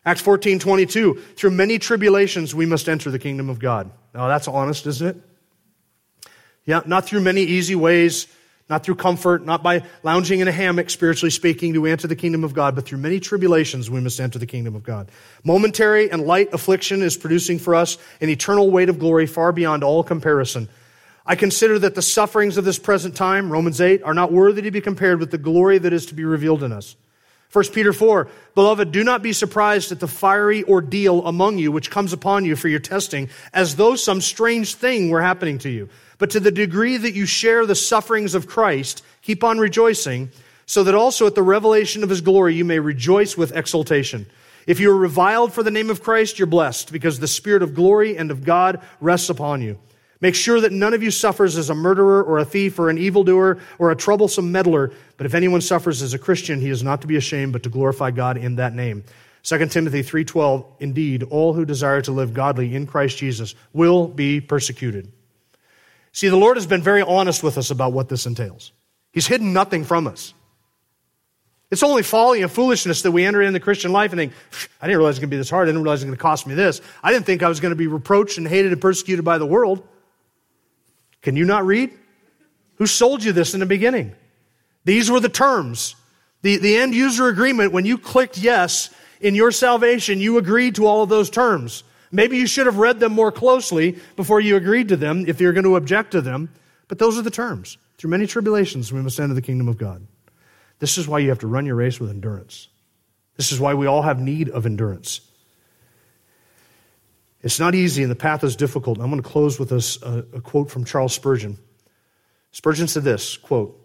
Acts 0.06 0.22
14 0.22 0.58
22, 0.60 1.16
through 1.36 1.52
many 1.52 1.78
tribulations 1.78 2.56
we 2.56 2.66
must 2.66 2.90
enter 2.90 3.12
the 3.12 3.20
kingdom 3.20 3.50
of 3.50 3.60
God. 3.60 3.92
Now 4.14 4.28
that's 4.28 4.48
honest, 4.48 4.88
isn't 4.88 5.08
it? 5.08 6.30
Yeah, 6.66 6.82
not 6.86 7.06
through 7.06 7.22
many 7.22 7.42
easy 7.42 7.76
ways, 7.76 8.28
not 8.70 8.84
through 8.84 8.96
comfort, 8.96 9.46
not 9.46 9.62
by 9.62 9.84
lounging 10.02 10.40
in 10.40 10.48
a 10.48 10.52
hammock, 10.52 10.90
spiritually 10.90 11.30
speaking, 11.30 11.74
do 11.74 11.82
we 11.82 11.92
enter 11.92 12.08
the 12.08 12.16
kingdom 12.16 12.44
of 12.44 12.54
God, 12.54 12.74
but 12.74 12.86
through 12.86 13.00
many 13.00 13.20
tribulations 13.20 13.90
we 13.90 14.00
must 14.00 14.20
enter 14.20 14.40
the 14.40 14.46
kingdom 14.46 14.76
of 14.76 14.84
God. 14.84 15.12
Momentary 15.44 16.10
and 16.10 16.26
light 16.26 16.54
affliction 16.54 17.02
is 17.02 17.18
producing 17.18 17.60
for 17.60 17.76
us 17.76 17.98
an 18.22 18.30
eternal 18.30 18.72
weight 18.72 18.90
of 18.90 18.98
glory 18.98 19.28
far 19.28 19.52
beyond 19.52 19.84
all 19.84 20.04
comparison. 20.04 20.70
I 21.26 21.36
consider 21.36 21.78
that 21.80 21.96
the 21.96 22.02
sufferings 22.02 22.58
of 22.58 22.66
this 22.66 22.80
present 22.80 23.16
time, 23.16 23.52
Romans 23.52 23.80
8, 23.80 24.04
are 24.04 24.14
not 24.14 24.32
worthy 24.32 24.64
to 24.64 24.72
be 24.72 24.82
compared 24.82 25.20
with 25.20 25.32
the 25.32 25.38
glory 25.38 25.78
that 25.78 25.94
is 25.94 26.08
to 26.08 26.16
be 26.16 26.26
revealed 26.26 26.64
in 26.64 26.72
us. 26.72 26.96
1 27.52 27.66
Peter 27.74 27.92
4, 27.92 28.30
Beloved, 28.56 28.92
do 28.92 29.04
not 29.04 29.22
be 29.22 29.34
surprised 29.34 29.92
at 29.92 30.00
the 30.00 30.08
fiery 30.08 30.64
ordeal 30.64 31.28
among 31.28 31.58
you 31.58 31.72
which 31.72 31.92
comes 31.92 32.14
upon 32.14 32.46
you 32.46 32.56
for 32.56 32.70
your 32.70 32.80
testing, 32.80 33.30
as 33.54 33.76
though 33.76 33.96
some 33.96 34.22
strange 34.22 34.76
thing 34.76 35.10
were 35.10 35.22
happening 35.22 35.58
to 35.60 35.70
you. 35.70 35.90
But 36.18 36.30
to 36.32 36.40
the 36.40 36.52
degree 36.52 36.96
that 36.96 37.14
you 37.14 37.26
share 37.26 37.66
the 37.66 37.76
sufferings 37.76 38.36
of 38.36 38.48
Christ, 38.48 39.04
keep 39.22 39.44
on 39.44 39.60
rejoicing, 39.60 40.32
so 40.66 40.84
that 40.86 40.96
also 40.96 41.28
at 41.28 41.36
the 41.36 41.44
revelation 41.44 42.04
of 42.04 42.10
his 42.10 42.22
glory 42.22 42.56
you 42.56 42.64
may 42.64 42.80
rejoice 42.80 43.36
with 43.36 43.56
exultation. 43.56 44.28
If 44.66 44.80
you 44.80 44.90
are 44.92 44.98
reviled 44.98 45.52
for 45.52 45.62
the 45.62 45.72
name 45.72 45.90
of 45.90 46.04
Christ, 46.04 46.40
you're 46.40 46.46
blessed, 46.46 46.94
because 46.94 47.20
the 47.20 47.28
Spirit 47.28 47.64
of 47.64 47.76
glory 47.76 48.16
and 48.16 48.32
of 48.32 48.46
God 48.46 48.82
rests 49.02 49.30
upon 49.30 49.62
you. 49.62 49.78
Make 50.22 50.36
sure 50.36 50.62
that 50.62 50.72
none 50.72 50.94
of 50.94 51.02
you 51.02 51.10
suffers 51.10 51.58
as 51.58 51.72
a 51.72 51.76
murderer 51.76 52.24
or 52.24 52.38
a 52.38 52.46
thief 52.46 52.78
or 52.78 52.90
an 52.90 53.00
evildoer 53.00 53.58
or 53.80 53.90
a 53.90 53.96
troublesome 53.96 54.52
meddler. 54.52 54.92
But 55.18 55.26
if 55.26 55.34
anyone 55.34 55.62
suffers 55.62 56.04
as 56.04 56.14
a 56.14 56.20
Christian, 56.20 56.62
he 56.62 56.70
is 56.70 56.84
not 56.84 57.02
to 57.02 57.08
be 57.08 57.16
ashamed, 57.16 57.54
but 57.54 57.64
to 57.64 57.70
glorify 57.70 58.12
God 58.12 58.38
in 58.38 58.56
that 58.56 58.76
name. 58.76 59.04
2 59.44 59.68
Timothy 59.68 60.04
3:12 60.04 60.66
Indeed, 60.80 61.24
all 61.24 61.54
who 61.54 61.66
desire 61.66 62.02
to 62.02 62.12
live 62.12 62.34
godly 62.34 62.76
in 62.76 62.86
Christ 62.86 63.18
Jesus 63.18 63.56
will 63.74 64.08
be 64.08 64.40
persecuted. 64.40 65.12
See, 66.12 66.30
the 66.30 66.38
Lord 66.38 66.58
has 66.58 66.68
been 66.68 66.84
very 66.84 67.02
honest 67.02 67.42
with 67.42 67.58
us 67.58 67.72
about 67.72 67.94
what 67.94 68.10
this 68.10 68.28
entails. 68.28 68.72
He's 69.12 69.28
hidden 69.28 69.54
nothing 69.54 69.84
from 69.84 70.06
us. 70.06 70.36
It's 71.72 71.84
only 71.84 72.04
folly 72.04 72.42
and 72.42 72.52
foolishness 72.52 73.02
that 73.04 73.12
we 73.12 73.26
enter 73.26 73.42
into 73.42 73.54
the 73.54 73.62
Christian 73.62 73.94
life 73.94 74.12
and 74.12 74.20
think, 74.20 74.34
I 74.82 74.88
didn't 74.88 74.98
realize 74.98 75.16
it 75.16 75.16
was 75.16 75.20
going 75.20 75.30
to 75.30 75.36
be 75.36 75.38
this 75.38 75.50
hard. 75.50 75.68
I 75.68 75.72
didn't 75.72 75.84
realize 75.84 76.04
it 76.04 76.06
was 76.06 76.10
going 76.10 76.18
to 76.18 76.22
cost 76.22 76.46
me 76.46 76.54
this. 76.54 76.82
I 77.02 77.14
didn't 77.14 77.26
think 77.26 77.42
I 77.42 77.48
was 77.48 77.62
going 77.62 77.72
to 77.72 77.78
be 77.78 77.88
reproached 77.88 78.38
and 78.38 78.46
hated 78.46 78.74
and 78.74 78.82
persecuted 78.82 79.24
by 79.24 79.38
the 79.38 79.46
world. 79.46 79.88
Can 81.22 81.36
you 81.36 81.46
not 81.46 81.66
read? 81.66 81.92
Who 82.76 82.88
sold 82.88 83.24
you 83.24 83.32
this 83.32 83.54
in 83.54 83.60
the 83.60 83.66
beginning? 83.66 84.14
These 84.86 85.12
were 85.12 85.20
the 85.20 85.30
terms. 85.30 85.96
The, 86.42 86.58
the 86.58 86.78
end 86.78 86.96
user 86.96 87.28
agreement, 87.28 87.72
when 87.72 87.86
you 87.86 87.98
clicked 87.98 88.38
yes 88.38 88.90
in 89.20 89.36
your 89.36 89.52
salvation, 89.52 90.20
you 90.20 90.38
agreed 90.38 90.76
to 90.76 90.88
all 90.88 91.04
of 91.04 91.10
those 91.10 91.30
terms. 91.30 91.84
Maybe 92.12 92.38
you 92.38 92.48
should 92.48 92.66
have 92.66 92.78
read 92.78 93.00
them 93.00 93.14
more 93.14 93.32
closely 93.32 93.98
before 94.16 94.42
you 94.42 94.56
agreed 94.56 94.90
to 94.90 94.98
them 94.98 95.26
if 95.28 95.40
you're 95.40 95.54
going 95.54 95.64
to 95.66 95.76
object 95.76 96.12
to 96.12 96.22
them. 96.22 96.50
But 96.88 97.00
those 97.00 97.18
are 97.18 97.22
the 97.22 97.32
terms. 97.32 97.78
Through 97.98 98.10
many 98.10 98.26
tribulations, 98.28 98.92
we 98.92 99.02
must 99.02 99.20
enter 99.20 99.36
the 99.36 99.42
kingdom 99.42 99.68
of 99.68 99.78
God. 99.78 100.06
This 100.80 100.98
is 100.98 101.08
why 101.08 101.20
you 101.20 101.30
have 101.30 101.40
to 101.40 101.48
run 101.48 101.68
your 101.68 101.76
race 101.76 102.00
with 102.00 102.10
endurance. 102.10 102.68
This 103.38 103.52
is 103.52 103.60
why 103.60 103.76
we 103.76 103.86
all 103.86 104.02
have 104.02 104.20
need 104.20 104.50
of 104.50 104.66
endurance. 104.66 105.22
It's 107.44 107.60
not 107.60 107.74
easy 107.74 108.04
and 108.04 108.12
the 108.12 108.16
path 108.16 108.44
is 108.44 108.56
difficult. 108.56 109.00
I'm 109.00 109.10
going 109.10 109.22
to 109.22 109.28
close 109.28 109.60
with 109.60 109.72
a, 109.72 110.26
a 110.34 110.42
quote 110.42 110.70
from 110.70 110.86
Charles 110.86 111.14
Spurgeon. 111.14 111.58
Spurgeon 112.52 112.88
said 112.88 113.04
this 113.04 113.38
quote, 113.38 113.80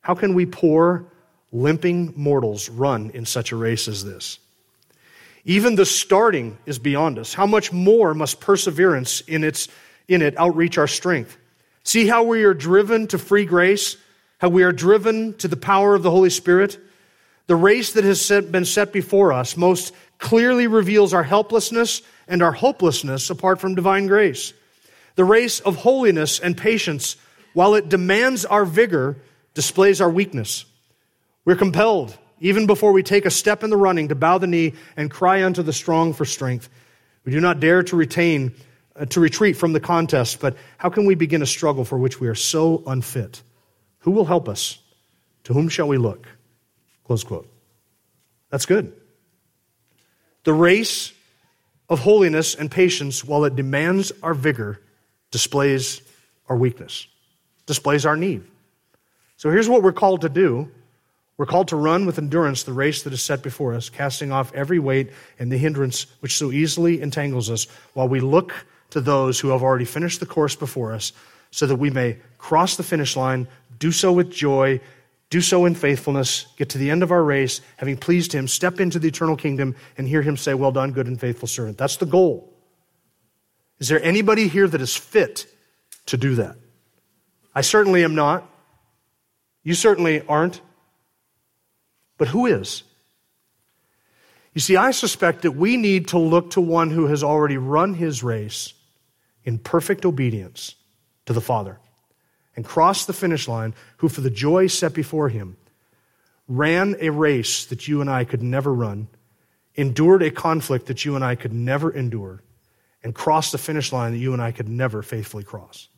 How 0.00 0.14
can 0.14 0.34
we 0.34 0.46
poor, 0.46 1.06
limping 1.50 2.14
mortals 2.16 2.68
run 2.68 3.10
in 3.10 3.26
such 3.26 3.52
a 3.52 3.56
race 3.56 3.88
as 3.88 4.04
this? 4.04 4.38
Even 5.44 5.74
the 5.74 5.86
starting 5.86 6.56
is 6.66 6.78
beyond 6.78 7.18
us. 7.18 7.34
How 7.34 7.46
much 7.46 7.72
more 7.72 8.14
must 8.14 8.40
perseverance 8.40 9.22
in, 9.22 9.42
its, 9.42 9.68
in 10.06 10.22
it 10.22 10.38
outreach 10.38 10.78
our 10.78 10.86
strength? 10.86 11.36
See 11.82 12.06
how 12.06 12.22
we 12.22 12.44
are 12.44 12.54
driven 12.54 13.08
to 13.08 13.18
free 13.18 13.44
grace, 13.44 13.96
how 14.38 14.50
we 14.50 14.62
are 14.62 14.72
driven 14.72 15.34
to 15.38 15.48
the 15.48 15.56
power 15.56 15.96
of 15.96 16.04
the 16.04 16.12
Holy 16.12 16.30
Spirit. 16.30 16.78
The 17.48 17.56
race 17.56 17.94
that 17.94 18.04
has 18.04 18.28
been 18.28 18.64
set 18.64 18.92
before 18.92 19.32
us 19.32 19.56
most 19.56 19.92
clearly 20.18 20.68
reveals 20.68 21.12
our 21.12 21.24
helplessness 21.24 22.02
and 22.32 22.42
our 22.42 22.52
hopelessness 22.52 23.28
apart 23.28 23.60
from 23.60 23.74
divine 23.74 24.06
grace. 24.06 24.54
The 25.16 25.24
race 25.24 25.60
of 25.60 25.76
holiness 25.76 26.40
and 26.40 26.56
patience, 26.56 27.16
while 27.52 27.74
it 27.74 27.90
demands 27.90 28.46
our 28.46 28.64
vigor, 28.64 29.18
displays 29.52 30.00
our 30.00 30.08
weakness. 30.08 30.64
We're 31.44 31.56
compelled, 31.56 32.16
even 32.40 32.66
before 32.66 32.92
we 32.92 33.02
take 33.02 33.26
a 33.26 33.30
step 33.30 33.62
in 33.62 33.68
the 33.68 33.76
running, 33.76 34.08
to 34.08 34.14
bow 34.14 34.38
the 34.38 34.46
knee 34.46 34.72
and 34.96 35.10
cry 35.10 35.44
unto 35.44 35.62
the 35.62 35.74
strong 35.74 36.14
for 36.14 36.24
strength. 36.24 36.70
We 37.26 37.32
do 37.32 37.40
not 37.40 37.60
dare 37.60 37.82
to 37.82 37.96
retain, 37.96 38.54
uh, 38.96 39.04
to 39.04 39.20
retreat 39.20 39.58
from 39.58 39.74
the 39.74 39.80
contest, 39.80 40.40
but 40.40 40.56
how 40.78 40.88
can 40.88 41.04
we 41.04 41.14
begin 41.14 41.42
a 41.42 41.46
struggle 41.46 41.84
for 41.84 41.98
which 41.98 42.18
we 42.18 42.28
are 42.28 42.34
so 42.34 42.82
unfit? 42.86 43.42
Who 44.00 44.10
will 44.10 44.24
help 44.24 44.48
us? 44.48 44.78
To 45.44 45.52
whom 45.52 45.68
shall 45.68 45.86
we 45.86 45.98
look? 45.98 46.26
Close 47.04 47.24
quote. 47.24 47.52
That's 48.48 48.64
good. 48.64 48.94
The 50.44 50.54
race 50.54 51.12
of 51.92 52.00
holiness 52.00 52.54
and 52.54 52.70
patience, 52.70 53.22
while 53.22 53.44
it 53.44 53.54
demands 53.54 54.12
our 54.22 54.32
vigor, 54.32 54.80
displays 55.30 56.00
our 56.48 56.56
weakness, 56.56 57.06
displays 57.66 58.06
our 58.06 58.16
need. 58.16 58.42
So 59.36 59.50
here's 59.50 59.68
what 59.68 59.82
we're 59.82 59.92
called 59.92 60.22
to 60.22 60.30
do. 60.30 60.70
We're 61.36 61.46
called 61.46 61.68
to 61.68 61.76
run 61.76 62.06
with 62.06 62.18
endurance 62.18 62.62
the 62.62 62.72
race 62.72 63.02
that 63.02 63.12
is 63.12 63.20
set 63.20 63.42
before 63.42 63.74
us, 63.74 63.90
casting 63.90 64.32
off 64.32 64.54
every 64.54 64.78
weight 64.78 65.10
and 65.38 65.52
the 65.52 65.58
hindrance 65.58 66.06
which 66.20 66.36
so 66.36 66.50
easily 66.50 67.02
entangles 67.02 67.50
us, 67.50 67.66
while 67.92 68.08
we 68.08 68.20
look 68.20 68.66
to 68.90 69.00
those 69.00 69.38
who 69.38 69.48
have 69.48 69.62
already 69.62 69.84
finished 69.84 70.20
the 70.20 70.26
course 70.26 70.56
before 70.56 70.92
us, 70.92 71.12
so 71.50 71.66
that 71.66 71.76
we 71.76 71.90
may 71.90 72.16
cross 72.38 72.76
the 72.76 72.82
finish 72.82 73.16
line, 73.16 73.46
do 73.78 73.92
so 73.92 74.12
with 74.12 74.30
joy, 74.30 74.80
do 75.32 75.40
so 75.40 75.64
in 75.64 75.74
faithfulness, 75.74 76.44
get 76.58 76.68
to 76.68 76.78
the 76.78 76.90
end 76.90 77.02
of 77.02 77.10
our 77.10 77.24
race, 77.24 77.62
having 77.78 77.96
pleased 77.96 78.34
him, 78.34 78.46
step 78.46 78.78
into 78.78 78.98
the 78.98 79.08
eternal 79.08 79.34
kingdom, 79.34 79.74
and 79.96 80.06
hear 80.06 80.20
him 80.20 80.36
say, 80.36 80.52
Well 80.52 80.72
done, 80.72 80.92
good 80.92 81.06
and 81.06 81.18
faithful 81.18 81.48
servant. 81.48 81.78
That's 81.78 81.96
the 81.96 82.04
goal. 82.04 82.52
Is 83.78 83.88
there 83.88 84.02
anybody 84.04 84.46
here 84.46 84.68
that 84.68 84.82
is 84.82 84.94
fit 84.94 85.46
to 86.06 86.18
do 86.18 86.34
that? 86.34 86.56
I 87.54 87.62
certainly 87.62 88.04
am 88.04 88.14
not. 88.14 88.46
You 89.62 89.72
certainly 89.72 90.20
aren't. 90.28 90.60
But 92.18 92.28
who 92.28 92.44
is? 92.44 92.82
You 94.52 94.60
see, 94.60 94.76
I 94.76 94.90
suspect 94.90 95.42
that 95.42 95.52
we 95.52 95.78
need 95.78 96.08
to 96.08 96.18
look 96.18 96.50
to 96.50 96.60
one 96.60 96.90
who 96.90 97.06
has 97.06 97.24
already 97.24 97.56
run 97.56 97.94
his 97.94 98.22
race 98.22 98.74
in 99.44 99.58
perfect 99.58 100.04
obedience 100.04 100.74
to 101.24 101.32
the 101.32 101.40
Father 101.40 101.78
and 102.56 102.64
crossed 102.64 103.06
the 103.06 103.12
finish 103.12 103.48
line, 103.48 103.74
who 103.98 104.08
for 104.08 104.20
the 104.20 104.30
joy 104.30 104.66
set 104.66 104.92
before 104.92 105.28
him 105.28 105.56
ran 106.48 106.96
a 107.00 107.10
race 107.10 107.64
that 107.66 107.88
you 107.88 108.00
and 108.00 108.10
I 108.10 108.24
could 108.24 108.42
never 108.42 108.72
run, 108.72 109.08
endured 109.74 110.22
a 110.22 110.30
conflict 110.30 110.86
that 110.86 111.04
you 111.04 111.16
and 111.16 111.24
I 111.24 111.34
could 111.34 111.52
never 111.52 111.90
endure, 111.90 112.42
and 113.02 113.14
crossed 113.14 113.52
the 113.52 113.58
finish 113.58 113.92
line 113.92 114.12
that 114.12 114.18
you 114.18 114.32
and 114.32 114.42
I 114.42 114.52
could 114.52 114.68
never 114.68 115.02
faithfully 115.02 115.44
cross. 115.44 115.88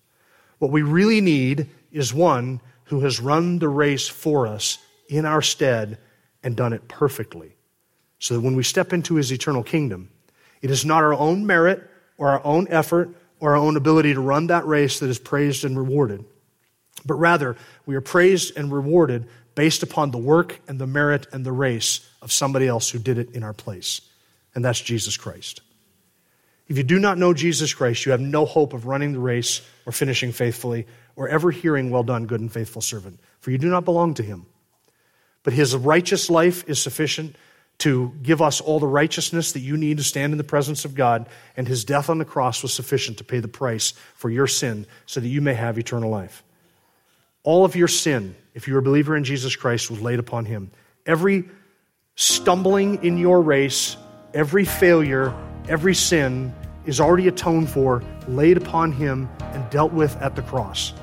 What 0.59 0.71
we 0.71 0.83
really 0.83 1.21
need 1.21 1.69
is 1.91 2.15
one 2.15 2.61
who 2.85 3.01
has 3.01 3.21
run 3.21 3.59
the 3.59 3.69
race 3.69 4.07
for 4.07 4.47
us 4.47 4.79
in 5.09 5.27
our 5.27 5.43
stead 5.43 5.99
and 6.43 6.57
done 6.57 6.73
it 6.73 6.87
perfectly. 6.89 7.57
So 8.19 8.35
that 8.35 8.41
when 8.41 8.57
we 8.57 8.63
step 8.63 8.93
into 8.93 9.17
his 9.17 9.33
eternal 9.33 9.63
kingdom, 9.63 10.11
it 10.63 10.71
is 10.71 10.85
not 10.85 11.03
our 11.03 11.15
own 11.15 11.47
merit 11.47 11.83
or 12.17 12.29
our 12.29 12.45
own 12.45 12.69
effort 12.71 13.11
or 13.41 13.51
our 13.51 13.57
own 13.57 13.77
ability 13.77 14.15
to 14.15 14.21
run 14.21 14.47
that 14.47 14.67
race 14.67 15.01
that 15.01 15.11
is 15.11 15.19
praised 15.19 15.65
and 15.65 15.77
rewarded 15.77 16.25
but 17.05 17.15
rather 17.15 17.57
we 17.87 17.95
are 17.95 18.01
praised 18.01 18.57
and 18.57 18.73
rewarded 18.73 19.27
based 19.55 19.83
upon 19.83 20.11
the 20.11 20.19
work 20.19 20.61
and 20.67 20.79
the 20.79 20.87
merit 20.87 21.27
and 21.33 21.45
the 21.45 21.53
race 21.53 22.09
of 22.23 22.33
somebody 22.33 22.67
else 22.67 22.91
who 22.91 22.99
did 22.99 23.19
it 23.19 23.31
in 23.33 23.43
our 23.43 23.53
place, 23.53 24.01
and 24.55 24.65
that's 24.65 24.81
Jesus 24.81 25.17
Christ. 25.17 25.61
If 26.67 26.79
you 26.79 26.83
do 26.83 26.99
not 26.99 27.19
know 27.19 27.35
Jesus 27.35 27.75
Christ, 27.75 28.07
you 28.07 28.13
have 28.13 28.21
no 28.21 28.47
hope 28.47 28.73
of 28.73 28.87
running 28.87 29.13
the 29.13 29.19
race 29.19 29.61
or 29.85 29.93
finishing 29.93 30.33
faithfully 30.33 30.87
or 31.15 31.29
ever 31.29 31.51
hearing, 31.51 31.91
Well 31.91 32.03
done, 32.03 32.27
good 32.27 32.41
and 32.41 32.51
faithful 32.51 32.83
servant, 32.83 33.21
for 33.41 33.51
you 33.51 33.59
do 33.59 33.69
not 33.69 33.85
belong 33.85 34.15
to 34.15 34.23
him. 34.23 34.47
But 35.43 35.53
his 35.53 35.77
righteous 35.77 36.31
life 36.31 36.67
is 36.69 36.81
sufficient 36.81 37.37
to 37.79 38.13
give 38.23 38.41
us 38.41 38.61
all 38.61 38.81
the 38.81 38.87
righteousness 38.87 39.53
that 39.53 39.61
you 39.61 39.77
need 39.77 39.99
to 39.99 40.05
stand 40.05 40.33
in 40.33 40.39
the 40.39 40.45
presence 40.45 40.85
of 40.85 40.95
God, 40.95 41.29
and 41.57 41.69
his 41.69 41.85
death 41.85 42.09
on 42.09 42.19
the 42.19 42.25
cross 42.25 42.63
was 42.63 42.73
sufficient 42.73 43.19
to 43.19 43.25
pay 43.25 43.41
the 43.41 43.49
price 43.49 43.93
for 44.15 44.31
your 44.31 44.47
sin 44.47 44.87
so 45.07 45.21
that 45.21 45.29
you 45.29 45.41
may 45.41 45.55
have 45.55 45.79
eternal 45.79 46.09
life. 46.09 46.43
All 47.45 47.67
of 47.67 47.77
your 47.77 47.89
sin, 47.89 48.35
if 48.55 48.67
you're 48.67 48.79
a 48.79 48.83
believer 48.83 49.15
in 49.17 49.23
Jesus 49.23 49.55
Christ, 49.55 49.91
was 49.91 50.01
laid 50.01 50.19
upon 50.19 50.47
him. 50.47 50.71
Every 51.05 51.45
stumbling 52.17 53.05
in 53.05 53.19
your 53.19 53.43
race, 53.43 53.99
every 54.33 54.65
failure, 54.65 55.35
every 55.69 55.95
sin 55.95 56.55
is 56.87 57.01
already 57.01 57.29
atoned 57.29 57.69
for, 57.69 58.03
laid 58.27 58.57
upon 58.57 58.93
him, 58.93 59.29
and 59.53 59.69
dealt 59.69 59.93
with 59.93 60.17
at 60.23 60.37
the 60.37 60.43
cross. 60.43 60.95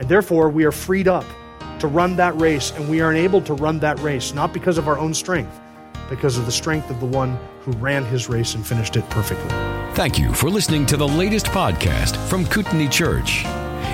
And 0.00 0.08
therefore, 0.08 0.48
we 0.48 0.64
are 0.64 0.72
freed 0.72 1.06
up 1.06 1.24
to 1.78 1.86
run 1.86 2.16
that 2.16 2.36
race, 2.40 2.72
and 2.72 2.88
we 2.88 3.00
are 3.00 3.12
enabled 3.12 3.46
to 3.46 3.54
run 3.54 3.78
that 3.78 3.96
race, 4.00 4.34
not 4.34 4.52
because 4.52 4.76
of 4.76 4.88
our 4.88 4.98
own 4.98 5.14
strength, 5.14 5.60
because 6.08 6.36
of 6.36 6.46
the 6.46 6.52
strength 6.52 6.90
of 6.90 6.98
the 6.98 7.06
one 7.06 7.38
who 7.60 7.70
ran 7.72 8.04
his 8.06 8.28
race 8.28 8.56
and 8.56 8.66
finished 8.66 8.96
it 8.96 9.08
perfectly. 9.08 9.50
Thank 9.94 10.18
you 10.18 10.34
for 10.34 10.50
listening 10.50 10.84
to 10.86 10.96
the 10.96 11.06
latest 11.06 11.46
podcast 11.46 12.16
from 12.28 12.44
Kootenai 12.46 12.88
Church. 12.88 13.44